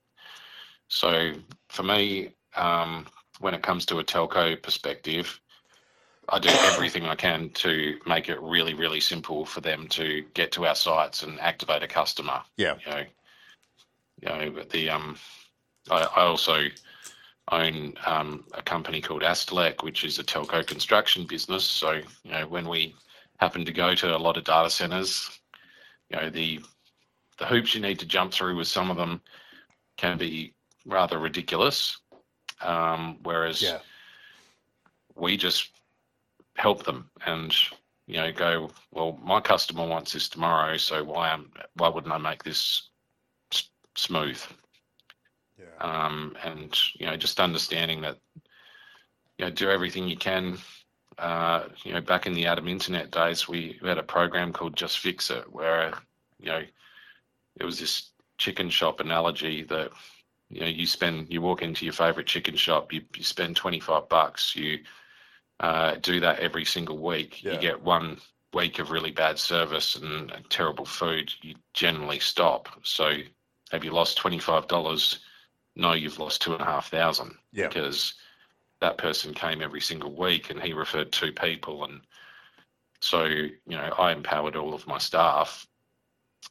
So 0.89 1.35
for 1.69 1.83
me, 1.83 2.31
um, 2.55 3.07
when 3.41 3.53
it 3.53 3.63
comes 3.63 3.85
to 3.87 3.99
a 3.99 4.05
telco 4.05 4.63
perspective, 4.63 5.39
I 6.31 6.39
do 6.39 6.49
everything 6.49 7.05
I 7.05 7.15
can 7.15 7.51
to 7.65 8.01
make 8.07 8.31
it 8.31 8.41
really, 8.41 8.73
really 8.73 9.01
simple 9.01 9.45
for 9.45 9.61
them 9.61 9.87
to 9.89 10.23
get 10.33 10.51
to 10.53 10.65
our 10.65 10.75
sites 10.75 11.23
and 11.25 11.39
activate 11.41 11.83
a 11.83 11.89
customer. 11.89 12.41
Yeah. 12.57 12.79
You 12.87 12.91
know, 12.91 13.05
you 14.23 14.29
know 14.29 14.63
the 14.71 14.89
um, 14.89 15.19
I, 15.91 16.03
I 16.17 16.23
also 16.23 16.69
own 17.51 17.95
um, 18.07 18.45
a 18.55 18.63
company 18.63 19.01
called 19.01 19.23
Astelec, 19.23 19.83
which 19.83 20.05
is 20.05 20.19
a 20.19 20.25
telco 20.25 20.67
construction 20.67 21.27
business. 21.27 21.65
So 21.65 21.93
you 22.25 22.31
know, 22.33 22.47
when 22.47 22.69
we 22.69 22.95
happen 23.39 23.65
to 23.65 23.73
go 23.73 23.95
to 23.95 24.17
a 24.17 24.19
lot 24.19 24.37
of 24.37 24.45
data 24.45 24.71
centers, 24.71 25.41
you 26.11 26.17
know 26.17 26.31
the 26.31 26.61
the 27.39 27.47
hoops 27.47 27.75
you 27.75 27.81
need 27.81 27.99
to 28.01 28.07
jump 28.07 28.33
through 28.33 28.57
with 28.57 28.69
some 28.69 28.91
of 28.91 28.97
them 28.97 29.21
can 29.97 30.19
be 30.19 30.55
rather 30.87 31.19
ridiculous. 31.19 31.99
Um, 32.63 33.19
whereas 33.23 33.63
Yeah. 33.63 33.79
we 35.15 35.37
just 35.37 35.71
help 36.57 36.85
them 36.85 37.11
and 37.27 37.55
you 38.07 38.17
know 38.17 38.33
go 38.33 38.71
well 38.93 39.19
my 39.23 39.41
customer 39.41 39.87
wants 39.87 40.13
this 40.13 40.29
tomorrow 40.29 40.77
so 40.77 41.05
why 41.05 41.29
am 41.31 41.51
why 41.75 41.89
wouldn't 41.89 42.13
i 42.13 42.19
make 42.19 42.43
this 42.45 42.91
s- 43.53 43.71
smooth 43.97 44.41
Yeah. 45.59 45.67
um, 46.07 46.37
and 46.45 46.77
you 46.95 47.07
know 47.07 47.17
just 47.17 47.41
understanding 47.41 48.03
that 48.03 48.19
you 49.39 49.45
know 49.45 49.51
do 49.51 49.71
everything 49.71 50.09
you 50.09 50.17
can 50.17 50.59
uh, 51.19 51.65
you 51.85 51.93
know 51.93 52.01
back 52.01 52.27
in 52.27 52.35
the 52.35 52.47
Adam 52.47 52.69
internet 52.69 53.11
days 53.11 53.49
we, 53.49 53.79
we 53.83 53.89
had 53.89 53.99
a 53.99 54.03
program 54.03 54.53
called 54.53 54.77
just 54.77 54.99
fix 54.99 55.31
it 55.31 55.51
where 55.53 55.93
you 56.41 56.47
know 56.47 56.63
it 57.59 57.65
was 57.65 57.79
this 57.81 58.11
chicken 58.39 58.69
shop 58.69 59.01
analogy 59.01 59.63
that 59.65 59.91
you 60.51 60.61
know 60.61 60.67
you 60.67 60.87
spend 60.87 61.27
you 61.31 61.41
walk 61.41 61.63
into 61.63 61.85
your 61.85 61.95
favorite 61.95 62.27
chicken 62.27 62.55
shop 62.57 62.93
you, 62.93 63.03
you 63.17 63.25
spend 63.25 63.57
25 63.57 64.09
bucks 64.09 64.55
you 64.55 64.79
uh, 65.61 65.95
do 66.03 66.21
that 66.21 66.39
every 66.41 66.65
single 66.65 66.99
week 66.99 67.43
Yeah. 67.43 67.53
you 67.55 67.59
get 67.59 67.83
one 67.83 68.19
week 68.53 68.79
of 68.79 68.91
really 68.91 69.11
bad 69.11 69.39
service 69.39 69.97
and, 69.97 70.31
and 70.31 70.49
terrible 70.51 70.85
food 70.85 71.33
you 71.43 71.55
generally 71.73 72.19
stop 72.19 72.69
so 72.83 73.15
have 73.71 73.85
you 73.85 73.91
lost 73.91 74.19
$25 74.19 75.19
no 75.77 75.93
you've 75.93 76.19
lost 76.19 76.41
two 76.43 76.53
and 76.53 76.63
a 76.63 76.65
half 76.65 76.91
thousand 76.91 77.37
Yeah. 77.53 77.69
because 77.69 78.15
that 78.81 78.99
person 78.99 79.33
came 79.35 79.63
every 79.63 79.81
single 79.81 80.13
week 80.15 80.51
and 80.51 80.61
he 80.61 80.73
referred 80.73 81.13
two 81.13 81.33
people 81.33 81.85
and 81.85 82.01
so 83.01 83.25
you 83.25 83.57
know 83.67 83.95
i 83.99 84.13
empowered 84.13 84.57
all 84.57 84.75
of 84.75 84.87
my 84.87 84.99
staff 84.99 85.67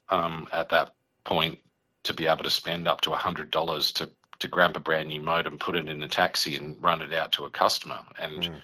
um, 0.10 0.48
at 0.54 0.70
that 0.70 0.94
point 1.24 1.58
to 2.04 2.14
be 2.14 2.28
able 2.28 2.44
to 2.44 2.50
spend 2.50 2.88
up 2.88 3.02
to 3.02 3.10
$100 3.10 3.94
to 3.94 4.10
to 4.38 4.48
grab 4.48 4.76
a 4.76 4.80
brand 4.80 5.08
new 5.10 5.22
modem 5.22 5.58
put 5.58 5.76
it 5.76 5.88
in 5.90 6.04
a 6.04 6.08
taxi 6.08 6.56
and 6.56 6.82
run 6.82 7.02
it 7.02 7.14
out 7.14 7.32
to 7.32 7.46
a 7.46 7.50
customer 7.50 8.00
and 8.20 8.44
Mm. 8.44 8.62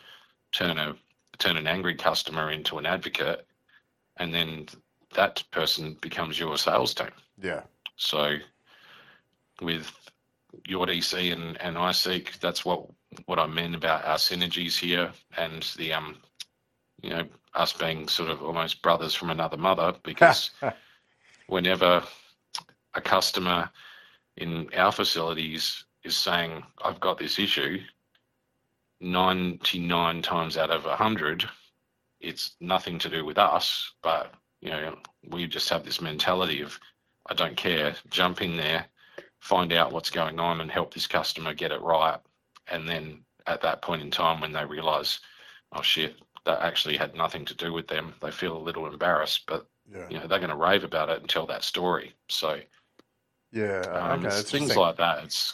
turn 0.52 0.78
a 0.78 0.96
turn 1.38 1.58
an 1.58 1.66
angry 1.68 1.96
customer 1.96 2.52
into 2.52 2.78
an 2.78 2.86
advocate 2.86 3.48
and 4.18 4.34
then 4.34 4.68
that 5.16 5.44
person 5.52 5.98
becomes 6.02 6.38
your 6.40 6.58
sales 6.58 6.94
team 6.94 7.12
Yeah. 7.42 7.64
so 7.96 8.38
with 9.62 9.92
your 10.66 10.86
DC 10.86 11.32
and, 11.32 11.60
and 11.62 11.78
iSeek, 11.78 12.40
that's 12.40 12.66
what 12.66 12.86
what 13.26 13.40
I 13.40 13.48
mean 13.48 13.76
about 13.76 14.06
our 14.06 14.18
synergies 14.18 14.78
here 14.78 15.12
and 15.38 15.64
the 15.78 15.94
um 15.94 16.18
you 17.02 17.10
know 17.10 17.26
us 17.54 17.74
being 17.74 18.08
sort 18.08 18.30
of 18.30 18.42
almost 18.42 18.82
brothers 18.82 19.14
from 19.14 19.30
another 19.30 19.58
mother 19.58 19.94
because 20.04 20.52
whenever 21.48 22.04
a 22.94 23.02
customer 23.02 23.70
in 24.38 24.70
our 24.76 24.92
facilities 24.92 25.84
is 26.04 26.18
saying 26.18 26.64
I've 26.84 27.00
got 27.00 27.18
this 27.18 27.40
issue 27.40 27.80
99 29.02 30.22
times 30.22 30.58
out 30.58 30.70
of 30.70 30.86
100 30.86 31.50
it's 32.20 32.56
nothing 32.62 33.00
to 33.00 33.10
do 33.10 33.26
with 33.26 33.38
us 33.38 33.92
but 34.02 34.34
you 34.62 34.70
know 34.70 34.96
we 35.28 35.48
just 35.48 35.70
have 35.70 35.84
this 35.84 36.02
mentality 36.02 36.62
of 36.62 36.80
I 37.30 37.34
don't 37.34 37.58
care 37.58 37.96
jump 38.10 38.42
in 38.42 38.58
there 38.58 38.86
find 39.42 39.74
out 39.74 39.92
what's 39.92 40.10
going 40.10 40.40
on 40.40 40.62
and 40.62 40.72
help 40.72 40.94
this 40.94 41.08
customer 41.08 41.54
get 41.54 41.72
it 41.72 41.82
right 41.82 42.20
and 42.72 42.88
then 42.88 43.20
at 43.48 43.60
that 43.62 43.82
point 43.82 44.02
in 44.02 44.10
time 44.12 44.40
when 44.40 44.54
they 44.54 44.64
realize 44.66 45.20
oh 45.74 45.82
shit 45.82 46.16
that 46.46 46.62
actually 46.62 46.96
had 46.96 47.14
nothing 47.16 47.44
to 47.46 47.56
do 47.56 47.74
with 47.74 47.88
them 47.88 48.14
they 48.22 48.32
feel 48.32 48.56
a 48.56 48.60
little 48.68 48.86
embarrassed 48.88 49.44
but 49.48 49.68
Yeah. 49.92 50.08
you 50.10 50.20
know 50.20 50.28
they're 50.28 50.40
going 50.40 50.50
to 50.52 50.56
rave 50.56 50.84
about 50.84 51.10
it 51.10 51.20
and 51.20 51.28
tell 51.30 51.46
that 51.48 51.64
story 51.64 52.14
so 52.30 52.60
Yeah. 53.52 53.82
um, 53.94 54.26
okay. 54.26 54.28
it's 54.38 54.50
things 54.52 54.76
like 54.76 54.98
that 54.98 55.24
it's 55.24 55.54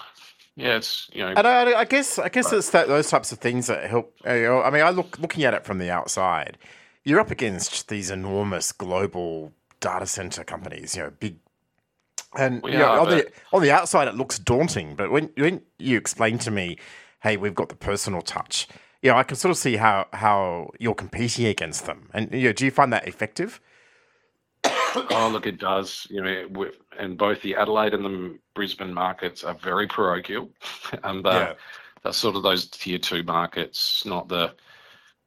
yeah 0.55 0.75
it's 0.75 1.09
you 1.13 1.23
know 1.23 1.33
And 1.35 1.47
I, 1.47 1.79
I 1.79 1.85
guess 1.85 2.19
I 2.19 2.29
guess 2.29 2.51
Right. 2.51 2.57
it's 2.57 2.69
that, 2.71 2.87
those 2.87 3.09
types 3.09 3.31
of 3.31 3.39
things 3.39 3.67
that 3.67 3.89
help. 3.89 4.13
uh, 4.25 4.33
you 4.33 4.43
know, 4.43 4.61
I 4.63 4.69
mean, 4.69 4.83
I 4.83 4.89
look 4.89 5.17
looking 5.19 5.43
at 5.45 5.53
it 5.53 5.63
from 5.65 5.77
the 5.79 5.89
outside. 5.91 6.57
You're 7.03 7.19
up 7.21 7.31
against 7.31 7.87
these 7.89 8.11
enormous 8.11 8.71
global 8.73 9.53
data 9.79 10.05
center 10.07 10.43
companies. 10.43 10.95
You 10.95 11.03
know, 11.03 11.11
big. 11.19 11.37
And 12.35 12.61
We 12.61 12.73
you 12.73 12.77
know, 12.79 12.87
are, 12.87 12.99
on 12.99 13.09
the 13.09 13.31
on 13.53 13.61
the 13.61 13.71
outside, 13.71 14.07
it 14.07 14.15
looks 14.15 14.37
daunting. 14.39 14.95
But 14.95 15.11
when 15.11 15.29
when 15.37 15.61
you 15.79 15.97
explain 15.97 16.37
to 16.39 16.51
me, 16.51 16.77
hey, 17.21 17.37
we've 17.37 17.55
got 17.55 17.69
the 17.69 17.75
personal 17.75 18.21
touch. 18.21 18.67
You 19.01 19.11
know, 19.11 19.17
I 19.17 19.23
can 19.23 19.37
sort 19.37 19.51
of 19.51 19.57
see 19.57 19.77
how 19.77 20.07
how 20.13 20.71
you're 20.79 20.95
competing 20.95 21.45
against 21.45 21.85
them. 21.85 22.09
And 22.13 22.31
you 22.33 22.45
know, 22.49 22.53
do 22.53 22.65
you 22.65 22.71
find 22.71 22.91
that 22.93 23.07
effective? 23.07 23.61
Oh, 25.09 25.29
look, 25.31 25.45
it 25.45 25.59
does. 25.59 26.07
You 26.09 26.21
know, 26.23 26.71
and 26.97 27.17
both 27.17 27.41
the 27.41 27.55
Adelaide 27.55 27.93
and 27.93 28.05
the 28.05 28.39
Brisbane 28.55 28.93
markets 28.93 29.43
are 29.43 29.53
very 29.53 29.87
parochial, 29.87 30.49
and 31.03 31.25
uh, 31.25 31.29
Yeah. 31.29 31.53
they're 32.03 32.13
sort 32.13 32.35
of 32.35 32.43
those 32.43 32.67
tier 32.67 32.97
two 32.99 33.23
markets, 33.23 34.05
not 34.05 34.27
the 34.27 34.55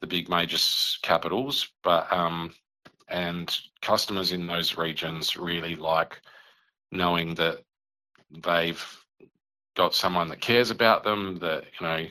the 0.01 0.07
big 0.07 0.29
major 0.29 0.57
capitals, 1.03 1.69
but 1.83 2.11
um, 2.13 2.55
and 3.09 3.59
customers 3.83 4.33
in 4.33 4.47
those 4.47 4.77
regions 4.79 5.37
really 5.37 5.77
like 5.77 6.21
knowing 6.91 7.35
that 7.35 7.63
they've 8.31 8.85
got 9.77 9.95
someone 9.95 10.29
that 10.29 10.41
cares 10.41 10.71
about 10.71 11.05
them. 11.05 11.39
That 11.39 11.65
you 11.81 11.87
know, 11.87 12.07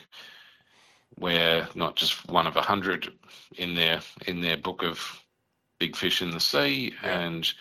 we're 1.17 1.67
not 1.75 1.95
just 1.95 2.27
one 2.29 2.47
of 2.47 2.55
a 2.55 2.61
hundred 2.61 3.11
in 3.57 3.75
their 3.75 4.01
in 4.27 4.41
their 4.41 4.57
book 4.57 4.83
of 4.83 4.99
big 5.79 5.95
fish 5.95 6.21
in 6.21 6.31
the 6.31 6.39
sea, 6.39 6.93
and 7.03 7.51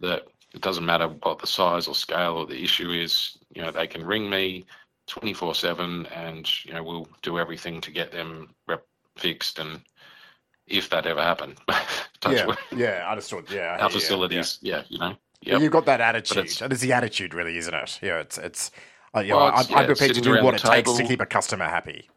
that 0.00 0.26
it 0.54 0.60
doesn't 0.60 0.86
matter 0.86 1.08
what 1.08 1.38
the 1.38 1.46
size 1.46 1.86
or 1.88 1.94
scale 1.94 2.36
or 2.36 2.46
the 2.46 2.62
issue 2.62 2.90
is. 2.90 3.38
You 3.54 3.62
know, 3.62 3.70
they 3.70 3.86
can 3.86 4.04
ring 4.04 4.28
me 4.30 4.64
24 5.08 5.54
7 5.54 6.06
and, 6.06 6.64
you 6.64 6.72
know, 6.74 6.82
we'll 6.82 7.08
do 7.22 7.38
everything 7.38 7.80
to 7.80 7.90
get 7.90 8.12
them 8.12 8.54
rep- 8.66 8.86
fixed. 9.16 9.58
And 9.58 9.80
if 10.66 10.88
that 10.90 11.06
ever 11.06 11.22
happened, 11.22 11.56
touch 12.20 12.36
yeah, 12.36 12.54
yeah, 12.74 13.10
understood. 13.10 13.50
Yeah, 13.50 13.72
our 13.72 13.78
you, 13.78 13.82
yeah. 13.84 13.88
facilities, 13.88 14.58
yeah, 14.62 14.82
you 14.88 14.98
know, 14.98 15.16
yep. 15.42 15.60
You've 15.60 15.72
got 15.72 15.86
that 15.86 16.00
attitude. 16.00 16.46
it's- 16.46 16.80
the 16.80 16.92
attitude, 16.92 17.34
really, 17.34 17.56
isn't 17.58 17.74
it? 17.74 17.98
Yeah, 18.02 18.18
it's 18.20 18.38
it's. 18.38 18.70
Uh, 19.16 19.20
you 19.20 19.34
Well, 19.34 19.46
know, 19.46 19.48
it's- 19.48 19.70
I'm, 19.70 19.78
I'm 19.78 19.86
prepared 19.86 20.14
to 20.14 20.20
do 20.20 20.42
what 20.42 20.54
it 20.54 20.62
the 20.62 20.68
takes 20.68 20.92
to 20.92 21.04
keep 21.04 21.20
a 21.20 21.26
customer 21.26 21.64
happy. 21.64 22.08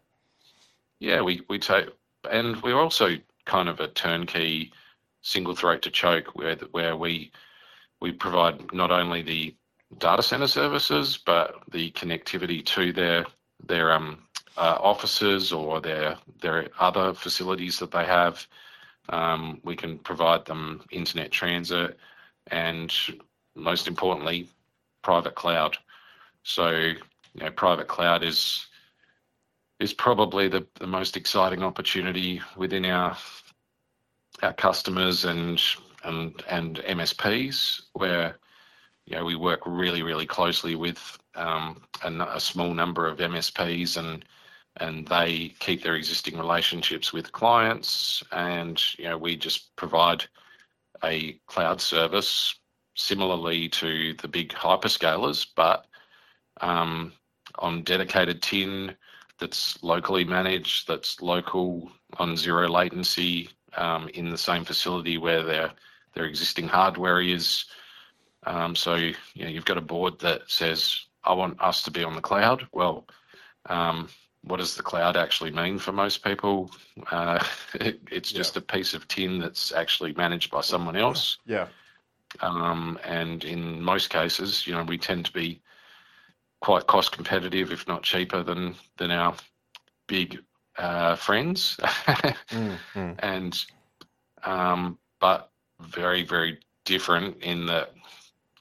Yeah, 1.00 1.22
we, 1.22 1.42
we 1.50 1.58
take, 1.58 1.88
and 2.30 2.62
we're 2.62 2.80
also 2.80 3.18
kind 3.46 3.70
of 3.70 3.80
a 3.80 3.88
turnkey 3.88 4.72
single 5.22 5.56
throat 5.56 5.82
to 5.84 5.90
choke 5.90 6.28
where, 6.36 6.56
where 6.72 6.96
we, 6.96 7.32
we 8.02 8.12
provide 8.12 8.72
not 8.74 8.92
only 8.92 9.22
the 9.24 9.56
data 9.98 10.22
center 10.22 10.46
services, 10.48 11.18
but 11.26 11.56
the 11.72 11.90
connectivity 11.92 12.64
to 12.66 12.94
their, 12.94 13.26
their, 13.66 13.92
um, 13.92 14.20
uh, 14.58 14.78
offices 14.80 15.52
or 15.52 15.80
their, 15.82 16.18
their 16.42 16.68
other 16.80 17.14
facilities 17.16 17.80
that 17.80 17.90
they 17.92 18.06
have. 18.06 18.46
Um, 19.10 19.60
we 19.64 19.76
can 19.76 19.98
provide 19.98 20.46
them 20.46 20.84
internet 20.92 21.32
transit 21.32 21.98
and 22.48 22.94
most 23.56 23.88
importantly, 23.88 24.48
private 25.02 25.36
cloud. 25.36 25.78
So, 26.44 26.70
you 26.70 26.96
know, 27.36 27.52
private 27.52 27.88
cloud 27.88 28.24
is, 28.24 28.66
is 29.80 29.94
probably 29.94 30.48
the, 30.48 30.66
the 30.80 30.88
most 30.88 31.18
exciting 31.18 31.64
opportunity 31.64 32.42
within 32.56 32.86
our 32.86 33.18
our 34.42 34.54
customers 34.54 35.26
and 35.26 35.62
and 36.04 36.44
and 36.50 36.78
MSPs 36.78 37.82
where 37.94 38.40
you 39.06 39.16
know 39.16 39.26
we 39.26 39.36
work 39.36 39.62
really 39.66 40.04
really 40.04 40.26
closely 40.26 40.76
with 40.76 41.20
um, 41.36 41.82
a, 42.04 42.12
a, 42.36 42.40
small 42.40 42.74
number 42.74 43.08
of 43.08 43.20
MSPs 43.20 43.98
and 43.98 44.26
and 44.78 45.08
they 45.08 45.54
keep 45.60 45.84
their 45.84 45.96
existing 45.96 46.38
relationships 46.38 47.12
with 47.14 47.32
clients, 47.32 48.24
and 48.32 48.82
you 48.98 49.06
know 49.06 49.18
we 49.18 49.36
just 49.36 49.76
provide 49.76 50.26
a 51.04 51.40
cloud 51.48 51.82
service 51.82 52.56
similarly 52.96 53.70
to 53.70 54.14
the 54.16 54.28
big 54.28 54.50
hyperscalers, 54.50 55.48
but 55.56 55.86
um, 56.62 57.14
on 57.60 57.84
dedicated 57.84 58.42
tin 58.42 58.96
that's 59.40 59.82
locally 59.84 60.24
managed, 60.24 60.88
that's 60.88 61.22
local 61.22 61.92
on 62.18 62.38
zero 62.38 62.68
latency 62.68 63.50
um, 63.76 64.10
in 64.10 64.30
the 64.30 64.38
same 64.38 64.64
facility 64.64 65.18
where 65.18 65.44
their 65.44 65.72
their 66.14 66.26
existing 66.26 66.68
hardware 66.68 67.22
is. 67.22 67.66
Um, 68.46 68.76
so 68.76 68.96
you 68.96 69.16
know 69.36 69.48
you've 69.48 69.66
got 69.66 69.78
a 69.78 69.82
board 69.82 70.20
that 70.20 70.42
says, 70.48 71.06
"I 71.24 71.34
want 71.34 71.62
us 71.62 71.84
to 71.84 71.92
be 71.92 72.04
on 72.04 72.16
the 72.16 72.22
cloud." 72.22 72.68
Well, 72.72 73.08
um, 73.68 74.10
what 74.44 74.58
does 74.58 74.76
the 74.76 74.84
cloud 74.84 75.16
actually 75.18 75.52
mean 75.52 75.78
for 75.78 75.92
most 75.92 76.24
people? 76.24 76.72
Uh, 77.12 77.44
it, 77.76 78.00
it's 78.12 78.32
just 78.32 78.56
yeah. 78.56 78.60
a 78.60 78.62
piece 78.64 78.94
of 78.94 79.08
tin 79.08 79.40
that's 79.40 79.72
actually 79.72 80.14
managed 80.14 80.52
by 80.52 80.62
someone 80.62 80.96
else. 80.96 81.38
Yeah. 81.46 81.68
Um, 82.40 82.98
and 83.04 83.44
in 83.44 83.82
most 83.82 84.10
cases, 84.10 84.66
you 84.66 84.74
know, 84.74 84.84
we 84.84 84.98
tend 84.98 85.26
to 85.26 85.34
be 85.34 85.62
quite 86.62 86.88
cost 86.88 87.12
competitive, 87.12 87.72
if 87.72 87.88
not 87.88 88.04
cheaper 88.04 88.42
than 88.42 88.76
than 88.98 89.12
our 89.12 89.36
big 90.08 90.40
uh, 90.78 91.16
friends. 91.16 91.78
mm, 91.82 92.78
mm. 92.94 93.16
And 93.20 93.66
um, 94.44 94.98
but 95.20 95.52
very 95.82 96.24
very 96.24 96.60
different 96.86 97.38
in 97.44 97.66
that 97.66 97.92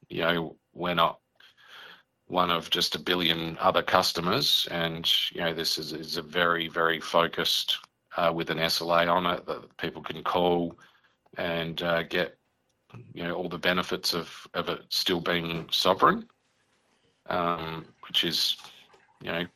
you 0.08 0.22
know 0.22 0.56
we're 0.74 0.94
not 0.94 1.20
one 2.30 2.50
of 2.50 2.70
just 2.70 2.94
a 2.94 2.98
billion 2.98 3.58
other 3.60 3.82
customers, 3.82 4.68
and 4.70 5.10
you 5.32 5.40
know 5.40 5.52
this 5.52 5.78
is, 5.78 5.92
is 5.92 6.16
a 6.16 6.22
very 6.22 6.68
very 6.68 7.00
focused 7.00 7.78
uh, 8.16 8.32
with 8.32 8.50
an 8.50 8.58
SLA 8.58 9.10
on 9.10 9.26
it 9.26 9.44
that 9.46 9.76
people 9.78 10.00
can 10.00 10.22
call 10.22 10.78
and 11.36 11.82
uh, 11.82 12.04
get 12.04 12.38
you 13.12 13.24
know 13.24 13.34
all 13.34 13.48
the 13.48 13.58
benefits 13.58 14.14
of 14.14 14.46
of 14.54 14.68
it 14.68 14.80
still 14.90 15.20
being 15.20 15.66
sovereign, 15.72 16.26
um, 17.26 17.84
which 18.06 18.22
is 18.22 18.56
you 19.20 19.32
know 19.32 19.40
a 19.40 19.50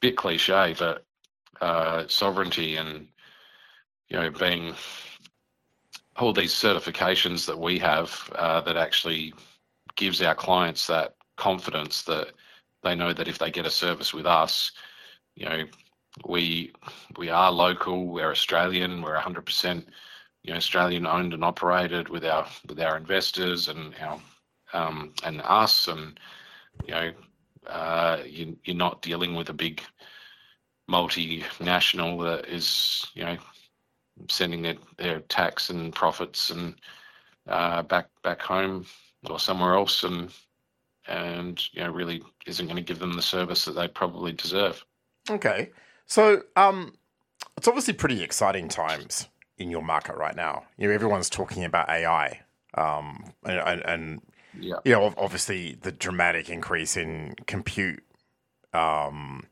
bit 0.00 0.16
cliche, 0.16 0.76
but 0.78 1.04
uh, 1.60 2.04
sovereignty 2.06 2.76
and 2.76 3.08
you 4.08 4.16
know 4.16 4.30
being 4.30 4.74
all 6.16 6.32
these 6.32 6.54
certifications 6.54 7.46
that 7.46 7.58
we 7.58 7.80
have 7.80 8.30
uh, 8.36 8.60
that 8.60 8.76
actually 8.76 9.34
gives 9.96 10.22
our 10.22 10.34
clients 10.34 10.86
that 10.86 11.15
confidence 11.36 12.02
that 12.02 12.32
they 12.82 12.94
know 12.94 13.12
that 13.12 13.28
if 13.28 13.38
they 13.38 13.50
get 13.50 13.66
a 13.66 13.70
service 13.70 14.12
with 14.12 14.26
us, 14.26 14.72
you 15.34 15.46
know, 15.46 15.64
we 16.26 16.72
we 17.16 17.28
are 17.28 17.52
local, 17.52 18.06
we're 18.06 18.30
Australian, 18.30 19.02
we're 19.02 19.18
100% 19.18 19.84
you 20.46 20.52
know 20.52 20.56
Australian 20.56 21.06
owned 21.06 21.34
and 21.34 21.44
operated 21.44 22.08
with 22.08 22.24
our 22.24 22.46
with 22.68 22.80
our 22.80 22.96
investors 22.96 23.68
and 23.68 23.94
our 24.00 24.20
um, 24.72 25.12
and 25.24 25.42
us 25.42 25.88
and 25.88 26.18
you 26.86 26.94
know 26.94 27.12
uh, 27.66 28.18
you, 28.24 28.56
you're 28.64 28.76
not 28.76 29.02
dealing 29.02 29.34
with 29.34 29.48
a 29.48 29.52
big 29.52 29.82
multinational 30.88 32.22
that 32.22 32.48
is 32.48 33.08
you 33.14 33.24
know 33.24 33.36
sending 34.30 34.62
their, 34.62 34.76
their 34.96 35.20
tax 35.20 35.68
and 35.68 35.92
profits 35.94 36.50
and 36.50 36.76
uh, 37.48 37.82
back 37.82 38.08
back 38.22 38.40
home 38.40 38.86
or 39.28 39.40
somewhere 39.40 39.74
else 39.74 40.04
and 40.04 40.30
and 41.08 41.62
you 41.72 41.82
know 41.82 41.90
really 41.90 42.22
isn't 42.46 42.66
going 42.66 42.76
to 42.76 42.82
give 42.82 42.98
them 42.98 43.14
the 43.14 43.22
service 43.22 43.64
that 43.64 43.72
they 43.72 43.88
probably 43.88 44.32
deserve. 44.32 44.84
Okay, 45.30 45.70
so 46.06 46.42
um, 46.56 46.94
it's 47.56 47.68
obviously 47.68 47.94
pretty 47.94 48.22
exciting 48.22 48.68
times 48.68 49.28
in 49.58 49.70
your 49.70 49.82
market 49.82 50.16
right 50.16 50.36
now. 50.36 50.64
You 50.76 50.88
know, 50.88 50.94
everyone's 50.94 51.30
talking 51.30 51.64
about 51.64 51.88
AI, 51.88 52.40
um, 52.74 53.32
and, 53.44 53.58
and, 53.58 53.82
and 53.86 54.22
yeah. 54.60 54.76
you 54.84 54.92
know, 54.92 55.12
obviously 55.16 55.76
the 55.80 55.92
dramatic 55.92 56.50
increase 56.50 56.96
in 56.96 57.34
compute 57.46 58.02
um, 58.72 59.44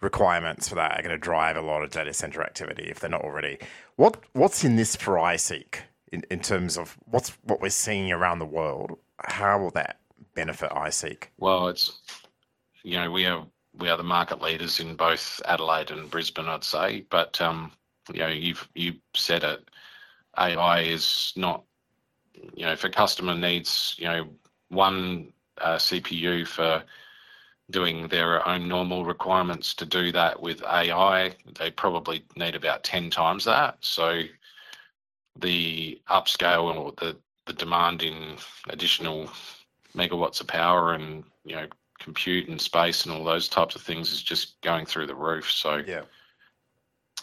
requirements 0.00 0.68
for 0.68 0.76
that 0.76 0.98
are 0.98 1.02
going 1.02 1.14
to 1.14 1.18
drive 1.18 1.56
a 1.56 1.62
lot 1.62 1.82
of 1.82 1.90
data 1.90 2.12
center 2.12 2.42
activity 2.42 2.84
if 2.84 3.00
they're 3.00 3.10
not 3.10 3.22
already. 3.22 3.58
What 3.96 4.22
what's 4.32 4.64
in 4.64 4.76
this 4.76 4.96
for 4.96 5.14
iSeek 5.14 5.76
in, 6.12 6.22
in 6.30 6.40
terms 6.40 6.76
of 6.78 6.96
what's 7.06 7.30
what 7.42 7.60
we're 7.60 7.70
seeing 7.70 8.10
around 8.12 8.38
the 8.38 8.46
world? 8.46 8.98
How 9.18 9.58
will 9.58 9.70
that 9.72 9.98
benefit 10.34 10.70
iSeek? 10.70 11.24
Well, 11.38 11.68
it's 11.68 12.00
you 12.82 12.96
know 12.96 13.10
we 13.10 13.26
are 13.26 13.46
we 13.78 13.88
are 13.88 13.96
the 13.96 14.02
market 14.02 14.40
leaders 14.40 14.80
in 14.80 14.94
both 14.94 15.40
Adelaide 15.46 15.90
and 15.90 16.10
Brisbane, 16.10 16.46
I'd 16.46 16.64
say. 16.64 17.04
But 17.10 17.40
um, 17.40 17.72
you 18.12 18.20
know, 18.20 18.28
you've 18.28 18.68
you 18.74 18.94
said 19.14 19.44
it. 19.44 19.68
AI 20.36 20.80
is 20.80 21.32
not, 21.36 21.64
you 22.54 22.66
know, 22.66 22.72
if 22.72 22.84
a 22.84 22.90
customer 22.90 23.34
needs, 23.34 23.94
you 23.98 24.06
know, 24.06 24.28
one 24.68 25.32
uh, 25.60 25.76
CPU 25.76 26.46
for 26.46 26.82
doing 27.70 28.08
their 28.08 28.46
own 28.46 28.68
normal 28.68 29.04
requirements 29.04 29.74
to 29.74 29.86
do 29.86 30.12
that 30.12 30.40
with 30.40 30.62
AI, 30.64 31.34
they 31.58 31.70
probably 31.70 32.24
need 32.36 32.54
about 32.54 32.84
10 32.84 33.10
times 33.10 33.44
that. 33.44 33.76
So 33.80 34.22
the 35.38 36.00
upscale 36.10 36.74
or 36.74 36.92
the, 36.98 37.16
the 37.46 37.52
demand 37.52 38.02
in 38.02 38.36
additional 38.68 39.30
megawatts 39.96 40.40
of 40.40 40.46
power 40.46 40.92
and, 40.92 41.24
you 41.44 41.56
know, 41.56 41.66
compute 41.98 42.48
and 42.48 42.60
space 42.60 43.04
and 43.04 43.14
all 43.14 43.24
those 43.24 43.48
types 43.48 43.76
of 43.76 43.82
things 43.82 44.12
is 44.12 44.22
just 44.22 44.60
going 44.60 44.84
through 44.84 45.06
the 45.06 45.14
roof. 45.14 45.50
So 45.50 45.82
yeah 45.86 46.02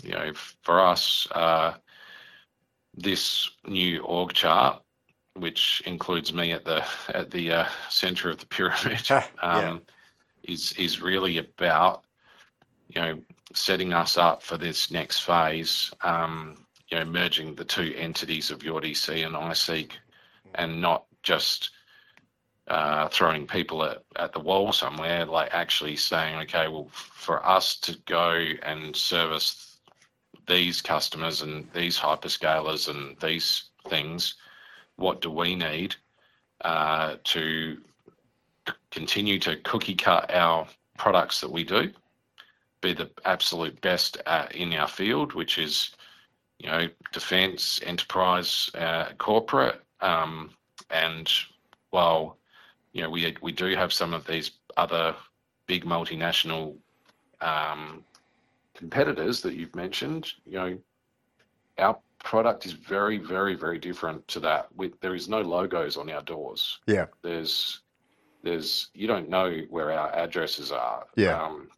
you 0.03 0.11
know, 0.11 0.31
for 0.63 0.79
us, 0.79 1.27
uh, 1.31 1.73
this 2.93 3.49
new 3.67 4.01
org 4.03 4.33
chart, 4.33 4.81
which 5.35 5.81
includes 5.85 6.33
me 6.33 6.51
at 6.51 6.65
the 6.65 6.85
at 7.09 7.31
the 7.31 7.51
uh, 7.51 7.65
center 7.89 8.29
of 8.29 8.39
the 8.39 8.45
pyramid, 8.45 9.09
um, 9.11 9.25
yeah. 9.41 9.77
is 10.43 10.73
is 10.73 11.01
really 11.01 11.37
about 11.37 12.03
you 12.89 13.01
know 13.01 13.19
setting 13.53 13.93
us 13.93 14.17
up 14.17 14.41
for 14.41 14.57
this 14.57 14.91
next 14.91 15.19
phase. 15.19 15.91
Um, 16.01 16.65
you 16.89 16.99
know, 16.99 17.05
merging 17.05 17.55
the 17.55 17.63
two 17.63 17.93
entities 17.95 18.51
of 18.51 18.63
your 18.63 18.81
DC 18.81 19.25
and 19.25 19.35
iSeek, 19.35 19.91
and 20.55 20.81
not 20.81 21.05
just 21.23 21.71
uh, 22.71 23.09
throwing 23.09 23.45
people 23.45 23.83
at, 23.83 24.01
at 24.15 24.31
the 24.31 24.39
wall 24.39 24.71
somewhere, 24.71 25.25
like 25.25 25.49
actually 25.51 25.97
saying, 25.97 26.37
okay, 26.37 26.69
well, 26.69 26.87
for 26.93 27.45
us 27.45 27.75
to 27.75 27.97
go 28.05 28.45
and 28.63 28.95
service 28.95 29.77
these 30.47 30.81
customers 30.81 31.41
and 31.41 31.67
these 31.73 31.99
hyperscalers 31.99 32.87
and 32.87 33.19
these 33.19 33.65
things, 33.89 34.35
what 34.95 35.19
do 35.19 35.29
we 35.29 35.53
need 35.53 35.95
uh, 36.61 37.15
to 37.25 37.77
continue 38.89 39.37
to 39.37 39.57
cookie 39.57 39.95
cut 39.95 40.33
our 40.33 40.65
products 40.97 41.41
that 41.41 41.51
we 41.51 41.65
do, 41.65 41.91
be 42.79 42.93
the 42.93 43.09
absolute 43.25 43.81
best 43.81 44.15
in 44.55 44.71
our 44.75 44.87
field, 44.87 45.33
which 45.33 45.57
is, 45.57 45.91
you 46.57 46.69
know, 46.69 46.87
defence, 47.11 47.81
enterprise, 47.85 48.69
uh, 48.75 49.09
corporate, 49.17 49.81
um, 49.99 50.51
and 50.89 51.29
while 51.89 52.37
you 52.93 53.01
know 53.01 53.09
we 53.09 53.35
we 53.41 53.51
do 53.51 53.75
have 53.75 53.91
some 53.93 54.13
of 54.13 54.25
these 54.25 54.51
other 54.77 55.15
big 55.67 55.85
multinational 55.85 56.75
um, 57.41 58.03
competitors 58.73 59.41
that 59.41 59.53
you've 59.53 59.75
mentioned, 59.75 60.33
you 60.45 60.57
know, 60.57 60.77
our 61.77 61.97
product 62.19 62.65
is 62.65 62.73
very, 62.73 63.17
very, 63.17 63.55
very 63.55 63.79
different 63.79 64.27
to 64.27 64.39
that. 64.39 64.67
We, 64.75 64.91
there 65.01 65.15
is 65.15 65.29
no 65.29 65.41
logos 65.41 65.97
on 65.97 66.09
our 66.09 66.21
doors. 66.21 66.79
Yeah. 66.87 67.05
There's, 67.21 67.81
there's, 68.43 68.89
you 68.93 69.07
don't 69.07 69.29
know 69.29 69.61
where 69.69 69.91
our 69.91 70.13
addresses 70.13 70.71
are. 70.71 71.05
Yeah. 71.15 71.41
Um, 71.41 71.69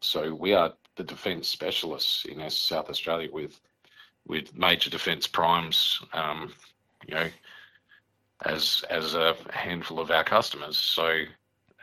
so 0.00 0.34
we 0.34 0.54
are 0.54 0.72
the 0.96 1.04
defence 1.04 1.48
specialists 1.48 2.24
in 2.24 2.48
South 2.50 2.90
Australia 2.90 3.28
with, 3.32 3.60
with 4.26 4.56
major 4.56 4.90
defence 4.90 5.26
primes. 5.26 6.00
Um, 6.12 6.52
you 7.06 7.14
know, 7.14 7.28
as 8.44 8.84
as 8.90 9.14
a 9.14 9.36
handful 9.50 10.00
of 10.00 10.10
our 10.10 10.24
customers. 10.24 10.78
So, 10.78 11.22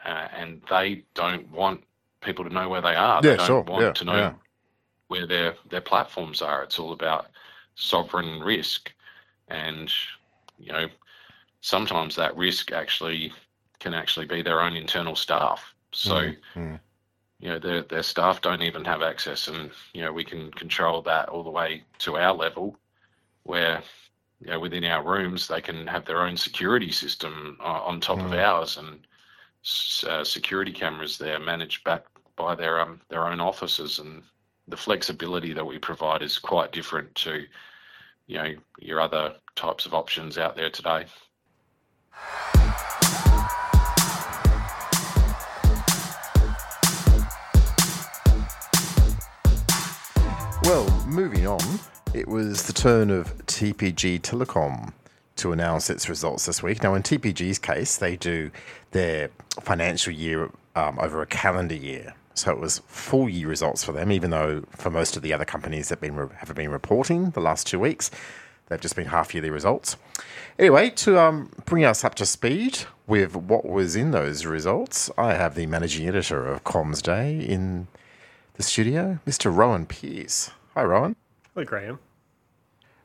uh, 0.05 0.27
and 0.35 0.61
they 0.69 1.03
don't 1.13 1.49
want 1.51 1.83
people 2.21 2.45
to 2.45 2.53
know 2.53 2.69
where 2.69 2.81
they 2.81 2.95
are. 2.95 3.21
Yeah, 3.23 3.31
they 3.31 3.37
don't 3.37 3.47
sure. 3.47 3.61
want 3.61 3.83
yeah, 3.83 3.91
to 3.93 4.05
know 4.05 4.15
yeah. 4.15 4.33
where 5.07 5.27
their 5.27 5.55
their 5.69 5.81
platforms 5.81 6.41
are. 6.41 6.63
It's 6.63 6.79
all 6.79 6.93
about 6.93 7.27
sovereign 7.75 8.41
risk, 8.41 8.91
and 9.47 9.91
you 10.57 10.71
know 10.71 10.87
sometimes 11.61 12.15
that 12.15 12.35
risk 12.35 12.71
actually 12.71 13.33
can 13.79 13.93
actually 13.93 14.25
be 14.25 14.41
their 14.41 14.61
own 14.61 14.75
internal 14.75 15.15
staff. 15.15 15.73
So. 15.91 16.15
Mm-hmm. 16.55 16.75
You 17.39 17.49
know, 17.49 17.59
their 17.59 17.83
their 17.83 18.01
staff 18.01 18.41
don't 18.41 18.63
even 18.63 18.83
have 18.85 19.03
access, 19.03 19.47
and 19.47 19.69
you 19.93 20.01
know 20.01 20.11
we 20.11 20.23
can 20.23 20.49
control 20.49 21.03
that 21.03 21.29
all 21.29 21.43
the 21.43 21.51
way 21.51 21.83
to 21.99 22.17
our 22.17 22.33
level, 22.33 22.75
where 23.43 23.83
you 24.39 24.52
know 24.52 24.60
within 24.60 24.84
our 24.84 25.04
rooms 25.04 25.47
they 25.47 25.62
can 25.62 25.88
have 25.88 26.06
their 26.06 26.21
own 26.21 26.38
security 26.38 26.91
system 26.91 27.58
uh, 27.62 27.82
on 27.84 28.00
top 28.00 28.17
mm-hmm. 28.17 28.34
of 28.34 28.39
ours, 28.39 28.78
and 28.78 29.08
uh, 30.10 30.23
security 30.23 30.71
cameras 30.71 31.17
there 31.17 31.39
managed 31.39 31.84
back 31.84 32.06
by 32.36 32.56
their 32.56 32.80
um, 32.80 33.02
their 33.10 33.28
own 33.28 33.39
offices, 33.39 34.00
and 34.00 34.21
the 34.67 34.78
flexibility 34.78 35.54
that 35.54 35.65
we 35.65 35.78
provide 35.80 36.21
is 36.21 36.38
quite 36.38 36.71
different 36.71 37.13
to 37.15 37.45
you 38.28 38.38
know 38.38 38.54
your 38.80 39.02
other 39.02 39.36
types 39.56 39.86
of 39.86 39.93
options 39.93 40.38
out 40.38 40.56
there 40.56 40.69
today. 40.69 41.06
Well, 50.63 50.89
moving 51.08 51.47
on, 51.47 51.80
it 52.17 52.27
was 52.27 52.63
the 52.63 52.73
turn 52.73 53.12
of 53.12 53.38
TPG 53.45 54.19
Telecom 54.21 54.91
to 55.36 55.51
announce 55.51 55.88
its 55.88 56.10
results 56.10 56.47
this 56.47 56.63
week. 56.63 56.82
Now, 56.82 56.95
in 56.95 57.03
TPG's 57.03 57.60
case, 57.60 57.97
they 57.97 58.15
do 58.15 58.49
their 58.89 59.30
financial 59.62 60.12
year 60.12 60.49
um, 60.75 60.97
over 60.99 61.21
a 61.21 61.27
calendar 61.27 61.75
year. 61.75 62.15
So 62.34 62.51
it 62.51 62.60
was 62.60 62.80
full 62.88 63.30
year 63.30 63.47
results 63.47 63.84
for 63.84 63.91
them, 63.91 64.12
even 64.12 64.32
though 64.32 64.63
for 64.71 64.89
most 64.89 65.15
of 65.15 65.21
the 65.21 65.32
other 65.32 65.45
companies 65.45 65.89
that 65.89 66.01
been 66.01 66.15
have 66.15 66.56
been 66.56 66.71
reporting 66.71 67.30
the 67.32 67.39
last 67.39 67.67
two 67.67 67.80
weeks, 67.80 68.10
they've 68.67 68.82
just 68.82 68.95
been 68.95 69.08
half 69.08 69.36
yearly 69.36 69.51
results. 69.51 69.95
Anyway, 70.58 70.89
to 70.89 71.19
um, 71.19 71.51
bring 71.65 71.86
us 71.86 72.03
up 72.03 72.15
to 72.15 72.25
speed 72.25 72.80
with 73.06 73.36
what 73.36 73.63
was 73.63 73.95
in 73.95 74.10
those 74.10 74.43
results, 74.43 75.12
I 75.19 75.36
have 75.36 75.53
the 75.53 75.67
managing 75.67 76.08
editor 76.08 76.47
of 76.47 76.63
Comms 76.63 77.01
Day 77.01 77.39
in 77.39 77.88
the 78.56 78.63
studio, 78.63 79.19
Mr. 79.27 79.56
Rohan 79.56 79.86
Pearce. 79.86 80.49
Hi, 80.73 80.84
Rohan. 80.84 81.15
Hello, 81.53 81.63
Graham. 81.63 81.99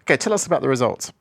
Okay, 0.02 0.16
tell 0.16 0.32
us 0.32 0.46
about 0.46 0.62
the 0.62 0.68
results. 0.68 1.12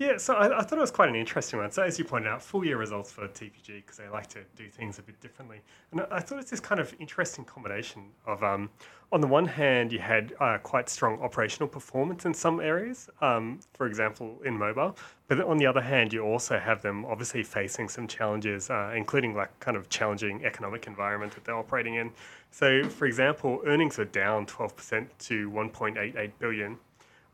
Yeah, 0.00 0.16
so 0.16 0.32
I, 0.32 0.60
I, 0.60 0.62
thought 0.62 0.78
it 0.78 0.80
was 0.80 0.90
quite 0.90 1.10
an 1.10 1.14
interesting 1.14 1.58
one. 1.58 1.70
So 1.70 1.82
as 1.82 1.98
you 1.98 2.06
pointed 2.06 2.30
out, 2.30 2.40
full 2.40 2.64
year 2.64 2.78
results 2.78 3.12
for 3.12 3.28
TPG 3.28 3.84
because 3.84 3.98
they 3.98 4.08
like 4.08 4.28
to 4.28 4.38
do 4.56 4.66
things 4.70 4.98
a 4.98 5.02
bit 5.02 5.20
differently. 5.20 5.60
And 5.92 6.00
I, 6.10 6.20
thought 6.20 6.38
it's 6.38 6.50
this 6.50 6.58
kind 6.58 6.80
of 6.80 6.94
interesting 6.98 7.44
combination 7.44 8.06
of, 8.26 8.42
um, 8.42 8.70
on 9.12 9.20
the 9.20 9.26
one 9.26 9.44
hand, 9.44 9.92
you 9.92 9.98
had 9.98 10.32
uh, 10.40 10.56
quite 10.62 10.88
strong 10.88 11.20
operational 11.20 11.68
performance 11.68 12.24
in 12.24 12.32
some 12.32 12.60
areas, 12.60 13.10
um, 13.20 13.60
for 13.74 13.86
example, 13.86 14.40
in 14.46 14.56
mobile. 14.56 14.96
But 15.28 15.42
on 15.42 15.58
the 15.58 15.66
other 15.66 15.82
hand, 15.82 16.14
you 16.14 16.22
also 16.22 16.58
have 16.58 16.80
them 16.80 17.04
obviously 17.04 17.42
facing 17.42 17.90
some 17.90 18.08
challenges, 18.08 18.70
uh, 18.70 18.94
including 18.96 19.34
like 19.34 19.60
kind 19.60 19.76
of 19.76 19.90
challenging 19.90 20.46
economic 20.46 20.86
environment 20.86 21.34
that 21.34 21.44
they're 21.44 21.58
operating 21.58 21.96
in. 21.96 22.10
So, 22.52 22.88
for 22.88 23.04
example, 23.04 23.60
earnings 23.66 23.98
are 23.98 24.06
down 24.06 24.46
12% 24.46 25.08
to 25.18 25.50
1.88 25.50 26.30
billion. 26.38 26.78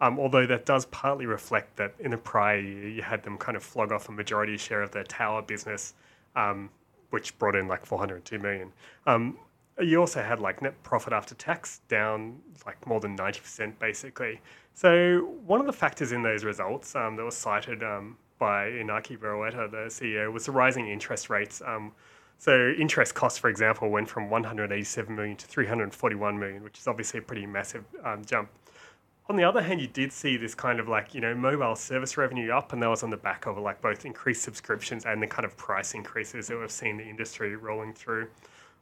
Um, 0.01 0.19
although 0.19 0.47
that 0.47 0.67
does 0.67 0.85
partly 0.87 1.27
reflect 1.27 1.77
that 1.77 1.95
in 1.99 2.11
the 2.11 2.19
prior 2.19 2.59
year 2.59 2.89
you 2.89 3.03
had 3.03 3.23
them 3.23 3.39
kind 3.39 3.57
of 3.57 3.63
flog 3.63 3.93
off 3.93 4.09
a 4.09 4.13
majority 4.13 4.57
share 4.59 4.83
of 4.83 4.91
their 4.91 5.05
tower 5.05 5.41
business, 5.43 5.95
um, 6.35 6.71
which 7.11 7.39
brought 7.39 7.57
in 7.57 7.67
like 7.67 7.87
402 7.87 8.39
million. 8.39 8.73
Um, 9.07 9.39
you 9.81 9.99
also 10.01 10.23
had 10.23 10.41
like 10.41 10.63
net 10.63 10.83
profit 10.83 11.13
after 11.13 11.35
tax 11.35 11.81
down 11.89 12.41
like 12.67 12.87
more 12.87 13.01
than 13.01 13.17
90% 13.17 13.79
basically. 13.79 14.41
So 14.75 15.21
one 15.47 15.61
of 15.61 15.67
the 15.67 15.73
factors 15.73 16.13
in 16.13 16.23
those 16.23 16.45
results 16.45 16.95
um, 16.95 17.17
that 17.17 17.25
was 17.25 17.37
cited 17.37 17.83
um, 17.83 18.19
by 18.39 18.69
Iñaki 18.69 19.19
Berroeta, 19.19 19.71
the 19.71 19.89
CEO, 19.89 20.31
was 20.33 20.47
the 20.47 20.53
rising 20.53 20.89
interest 20.89 21.31
rates. 21.31 21.63
Um, 21.65 21.93
so 22.39 22.75
interest 22.79 23.15
costs, 23.15 23.39
for 23.39 23.49
example, 23.49 23.89
went 23.89 24.09
from 24.09 24.29
187 24.29 25.15
million 25.15 25.37
to 25.37 25.47
341 25.47 26.39
million, 26.39 26.63
which 26.63 26.79
is 26.79 26.87
obviously 26.87 27.19
a 27.19 27.23
pretty 27.23 27.47
massive 27.47 27.85
um, 28.05 28.23
jump. 28.25 28.51
On 29.29 29.35
the 29.35 29.43
other 29.43 29.61
hand, 29.61 29.81
you 29.81 29.89
did 29.89 30.13
see 30.13 30.37
this 30.37 30.55
kind 30.55 30.79
of 30.79 30.89
like, 30.89 31.13
you 31.13 31.21
know, 31.21 31.35
mobile 31.35 31.75
service 31.75 32.17
revenue 32.17 32.53
up, 32.53 32.73
and 32.73 32.81
that 32.83 32.89
was 32.89 33.03
on 33.03 33.11
the 33.11 33.17
back 33.17 33.47
of 33.47 33.59
like 33.59 33.83
both 33.83 34.05
increased 34.05 34.43
subscriptions 34.43 35.05
and 35.05 35.21
the 35.21 35.27
kind 35.27 35.45
of 35.45 35.57
price 35.57 35.95
increases 35.95 36.47
that 36.47 36.59
we've 36.59 36.71
seen 36.71 36.97
the 36.97 37.05
industry 37.05 37.57
rolling 37.57 37.93
through. 37.93 38.29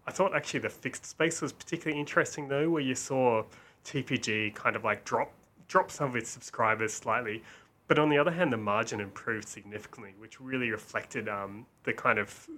I 0.07 0.12
thought 0.12 0.37
actually 0.37 0.61
the 0.61 0.68
fixed 0.68 1.07
space 1.07 1.40
was 1.40 1.50
particularly 1.52 1.98
interesting 1.98 2.48
though, 2.48 2.68
where 2.68 2.83
you 2.83 2.94
saw 2.94 3.44
TPG 3.87 4.54
kind 4.54 4.76
of 4.76 4.85
like 4.85 5.04
drop 5.04 5.33
drop 5.66 5.90
some 5.90 6.11
of 6.11 6.16
its 6.16 6.28
subscribers 6.28 6.92
slightly, 6.92 7.42
but 7.88 7.98
on 7.98 8.11
the 8.11 8.18
other 8.18 8.30
hand, 8.30 8.52
the 8.52 8.59
margin 8.59 9.00
improved 9.00 9.48
significantly, 9.48 10.14
which 10.18 10.42
really 10.42 10.70
reflected 10.70 11.26
um, 11.26 11.64
the 11.85 11.92
kind 11.94 12.18
of 12.18 12.48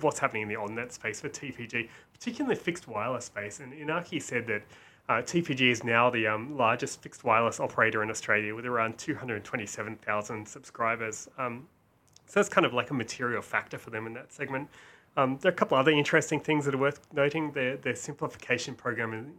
what's 0.00 0.20
happening 0.20 0.42
in 0.42 0.48
the 0.48 0.56
on-net 0.56 0.92
space 0.92 1.20
for 1.20 1.28
TPG, 1.28 1.88
particularly 2.12 2.54
fixed 2.54 2.86
wireless 2.86 3.24
space. 3.24 3.58
And 3.58 3.72
Iñaki 3.72 4.22
said 4.22 4.46
that 4.46 4.62
uh, 5.08 5.14
TPG 5.14 5.70
is 5.70 5.84
now 5.84 6.10
the 6.10 6.26
um, 6.26 6.56
largest 6.56 7.02
fixed 7.02 7.24
wireless 7.24 7.60
operator 7.60 8.02
in 8.02 8.10
Australia 8.10 8.54
with 8.54 8.66
around 8.66 8.98
227,000 8.98 10.46
subscribers. 10.46 11.28
Um, 11.38 11.66
so 12.26 12.40
that's 12.40 12.48
kind 12.48 12.64
of 12.64 12.72
like 12.72 12.90
a 12.90 12.94
material 12.94 13.42
factor 13.42 13.78
for 13.78 13.90
them 13.90 14.06
in 14.06 14.14
that 14.14 14.32
segment. 14.32 14.68
Um, 15.16 15.38
there 15.42 15.50
are 15.50 15.54
a 15.54 15.56
couple 15.56 15.76
other 15.76 15.90
interesting 15.90 16.40
things 16.40 16.64
that 16.64 16.74
are 16.74 16.78
worth 16.78 17.00
noting. 17.12 17.52
Their, 17.52 17.76
their 17.76 17.94
simplification 17.94 18.74
program 18.74 19.34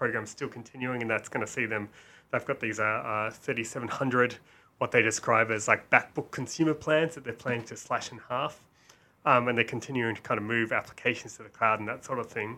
is 0.00 0.30
still 0.30 0.48
continuing, 0.48 1.02
and 1.02 1.10
that's 1.10 1.28
going 1.28 1.44
to 1.44 1.52
see 1.52 1.66
them. 1.66 1.88
They've 2.30 2.44
got 2.44 2.60
these 2.60 2.80
uh, 2.80 2.84
uh, 2.84 3.30
3,700 3.30 4.38
what 4.78 4.92
they 4.92 5.02
describe 5.02 5.50
as 5.50 5.66
like 5.68 5.90
backbook 5.90 6.30
consumer 6.30 6.74
plans 6.74 7.14
that 7.16 7.24
they're 7.24 7.32
planning 7.32 7.64
to 7.64 7.76
slash 7.76 8.12
in 8.12 8.20
half. 8.28 8.62
Um, 9.26 9.48
and 9.48 9.58
they're 9.58 9.64
continuing 9.64 10.14
to 10.14 10.22
kind 10.22 10.38
of 10.38 10.44
move 10.44 10.72
applications 10.72 11.36
to 11.36 11.42
the 11.42 11.48
cloud 11.48 11.80
and 11.80 11.88
that 11.88 12.04
sort 12.04 12.20
of 12.20 12.28
thing. 12.28 12.56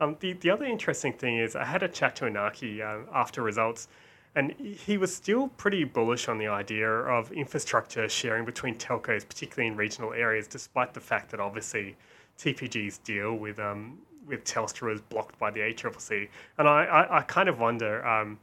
Um, 0.00 0.16
the, 0.20 0.34
the 0.34 0.50
other 0.50 0.64
interesting 0.64 1.12
thing 1.12 1.38
is 1.38 1.56
I 1.56 1.64
had 1.64 1.82
a 1.82 1.88
chat 1.88 2.16
to 2.16 2.24
Iñaki 2.26 2.80
uh, 2.80 3.04
after 3.12 3.42
results, 3.42 3.88
and 4.34 4.52
he 4.52 4.96
was 4.96 5.14
still 5.14 5.48
pretty 5.48 5.84
bullish 5.84 6.28
on 6.28 6.38
the 6.38 6.46
idea 6.46 6.88
of 6.88 7.32
infrastructure 7.32 8.08
sharing 8.08 8.44
between 8.44 8.76
telcos, 8.76 9.26
particularly 9.26 9.68
in 9.68 9.76
regional 9.76 10.12
areas, 10.12 10.46
despite 10.46 10.94
the 10.94 11.00
fact 11.00 11.30
that 11.30 11.40
obviously 11.40 11.96
TPG's 12.38 12.98
deal 12.98 13.34
with 13.34 13.58
um, 13.58 13.98
with 14.26 14.44
Telstra 14.44 14.90
was 14.90 15.00
blocked 15.00 15.38
by 15.38 15.50
the 15.50 15.60
ACCC. 15.60 16.28
And 16.58 16.68
I, 16.68 16.84
I, 16.84 17.18
I 17.18 17.22
kind 17.22 17.48
of 17.48 17.58
wonder, 17.58 18.06
um, 18.06 18.38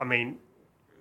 I 0.00 0.04
mean, 0.04 0.38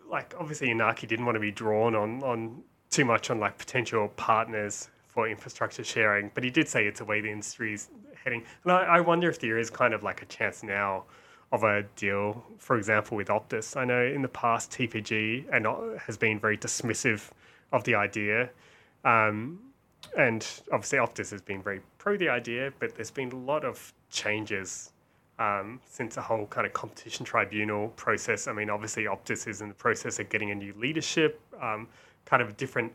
like 0.09 0.35
obviously 0.37 0.67
Iñaki 0.67 1.07
didn't 1.07 1.25
want 1.25 1.35
to 1.35 1.39
be 1.39 1.51
drawn 1.51 1.95
on 1.95 2.21
on 2.21 2.61
too 2.89 3.05
much 3.05 3.29
on 3.31 3.39
like 3.39 3.57
potential 3.57 4.09
partners 4.09 4.89
for 5.07 5.27
infrastructure 5.27 5.83
sharing, 5.83 6.29
but 6.35 6.43
he 6.43 6.51
did 6.51 6.67
say 6.67 6.85
it's 6.85 7.01
a 7.01 7.05
way 7.05 7.21
the 7.21 7.31
industry 7.31 7.73
is 7.73 7.89
heading. 8.27 8.43
And 8.63 8.73
I, 8.73 8.97
I 8.97 8.99
wonder 8.99 9.29
if 9.29 9.39
there 9.39 9.57
is 9.57 9.69
kind 9.69 9.93
of 9.93 10.03
like 10.03 10.21
a 10.21 10.25
chance 10.25 10.61
now 10.63 11.05
of 11.53 11.63
a 11.63 11.83
deal, 11.95 12.43
for 12.57 12.77
example, 12.77 13.15
with 13.15 13.29
Optus. 13.29 13.77
I 13.77 13.85
know 13.85 14.03
in 14.03 14.21
the 14.21 14.27
past 14.27 14.69
TPG 14.71 15.45
and 15.53 15.65
has 16.01 16.17
been 16.17 16.39
very 16.39 16.57
dismissive 16.57 17.29
of 17.71 17.85
the 17.85 17.95
idea. 17.95 18.49
Um, 19.05 19.59
and 20.17 20.45
obviously 20.73 20.99
Optus 20.99 21.31
has 21.31 21.41
been 21.41 21.63
very 21.63 21.79
pro 21.99 22.17
the 22.17 22.27
idea, 22.27 22.73
but 22.79 22.95
there's 22.95 23.11
been 23.11 23.31
a 23.31 23.35
lot 23.35 23.63
of 23.63 23.93
changes 24.09 24.91
um, 25.39 25.79
since 25.85 26.15
the 26.15 26.21
whole 26.21 26.47
kind 26.47 26.67
of 26.67 26.73
competition 26.73 27.25
tribunal 27.25 27.89
process. 27.89 28.47
I 28.47 28.53
mean, 28.53 28.69
obviously, 28.69 29.05
Optus 29.05 29.47
is 29.47 29.61
in 29.61 29.69
the 29.69 29.75
process 29.75 30.19
of 30.19 30.29
getting 30.29 30.51
a 30.51 30.55
new 30.55 30.73
leadership, 30.77 31.39
um, 31.61 31.87
kind 32.25 32.41
of 32.41 32.49
a 32.49 32.53
different 32.53 32.91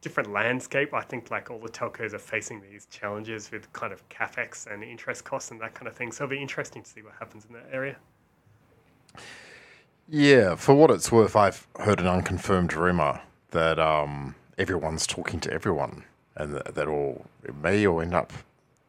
different 0.00 0.32
landscape. 0.32 0.94
I 0.94 1.02
think 1.02 1.30
like 1.30 1.50
all 1.50 1.58
the 1.58 1.68
telcos 1.68 2.14
are 2.14 2.18
facing 2.18 2.60
these 2.60 2.86
challenges 2.86 3.50
with 3.50 3.72
kind 3.72 3.92
of 3.92 4.06
capex 4.08 4.66
and 4.72 4.82
interest 4.82 5.24
costs 5.24 5.50
and 5.50 5.60
that 5.60 5.74
kind 5.74 5.88
of 5.88 5.94
thing. 5.94 6.12
So 6.12 6.24
it'll 6.24 6.30
be 6.30 6.40
interesting 6.40 6.82
to 6.82 6.88
see 6.88 7.02
what 7.02 7.14
happens 7.18 7.46
in 7.46 7.54
that 7.54 7.68
area. 7.72 7.96
Yeah, 10.08 10.56
for 10.56 10.74
what 10.74 10.90
it's 10.90 11.12
worth, 11.12 11.36
I've 11.36 11.66
heard 11.78 12.00
an 12.00 12.06
unconfirmed 12.06 12.74
rumor 12.74 13.20
that 13.50 13.78
um, 13.78 14.34
everyone's 14.58 15.06
talking 15.06 15.38
to 15.40 15.52
everyone, 15.52 16.04
and 16.36 16.54
that, 16.54 16.74
that 16.74 16.88
all 16.88 17.26
it 17.44 17.54
may 17.54 17.86
all 17.86 18.00
end 18.00 18.14
up 18.14 18.32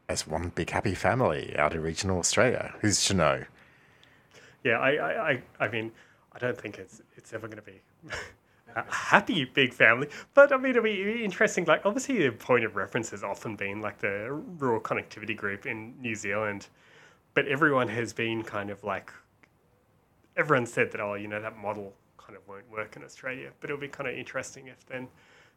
as 0.09 0.25
one 0.25 0.49
big 0.49 0.69
happy 0.71 0.95
family 0.95 1.55
out 1.57 1.73
in 1.73 1.81
regional 1.81 2.17
Australia. 2.19 2.73
Who's 2.81 3.05
to 3.05 3.13
know? 3.13 3.43
Yeah, 4.63 4.79
I, 4.79 5.31
I, 5.31 5.43
I 5.59 5.67
mean, 5.67 5.91
I 6.33 6.39
don't 6.39 6.57
think 6.57 6.77
it's 6.77 7.01
it's 7.15 7.33
ever 7.33 7.47
going 7.47 7.57
to 7.57 7.63
be 7.63 7.81
a 8.75 8.85
happy 8.93 9.45
big 9.45 9.73
family, 9.73 10.07
but 10.33 10.51
I 10.51 10.57
mean, 10.57 10.71
it'll 10.71 10.83
be 10.83 11.23
interesting. 11.23 11.65
Like, 11.65 11.85
obviously, 11.85 12.23
the 12.23 12.31
point 12.31 12.65
of 12.65 12.75
reference 12.75 13.09
has 13.11 13.23
often 13.23 13.55
been 13.55 13.81
like 13.81 13.99
the 13.99 14.31
rural 14.59 14.79
connectivity 14.79 15.35
group 15.35 15.65
in 15.65 15.93
New 15.99 16.15
Zealand, 16.15 16.67
but 17.33 17.47
everyone 17.47 17.87
has 17.87 18.13
been 18.13 18.43
kind 18.43 18.69
of 18.69 18.83
like, 18.83 19.11
everyone 20.37 20.65
said 20.65 20.91
that, 20.91 21.01
oh, 21.01 21.15
you 21.15 21.27
know, 21.27 21.41
that 21.41 21.57
model 21.57 21.93
kind 22.17 22.35
of 22.35 22.47
won't 22.47 22.69
work 22.71 22.95
in 22.95 23.03
Australia, 23.03 23.51
but 23.59 23.69
it'll 23.69 23.79
be 23.79 23.87
kind 23.87 24.09
of 24.09 24.15
interesting 24.15 24.67
if 24.67 24.85
then 24.85 25.07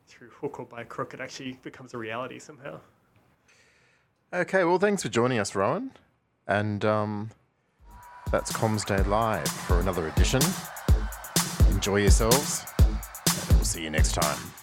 through 0.07 0.29
hook 0.29 0.61
or 0.61 0.66
by 0.66 0.85
crook 0.85 1.14
it 1.14 1.20
actually 1.20 1.59
becomes 1.62 1.94
a 1.94 1.98
reality 1.98 2.38
somehow. 2.38 2.79
Okay, 4.33 4.64
well, 4.64 4.79
thanks 4.79 5.03
for 5.03 5.09
joining 5.09 5.38
us, 5.38 5.55
Rohan. 5.55 5.92
And 6.46 6.85
um, 6.85 7.31
that's 8.31 8.53
Comms 8.53 8.85
Day 8.85 9.03
Live 9.09 9.48
for 9.48 9.81
another 9.81 10.09
edition. 10.09 10.42
Enjoy 11.70 11.96
yourselves, 11.96 12.66
see 13.75 13.83
you 13.83 13.91
next 13.91 14.13
time. 14.13 14.54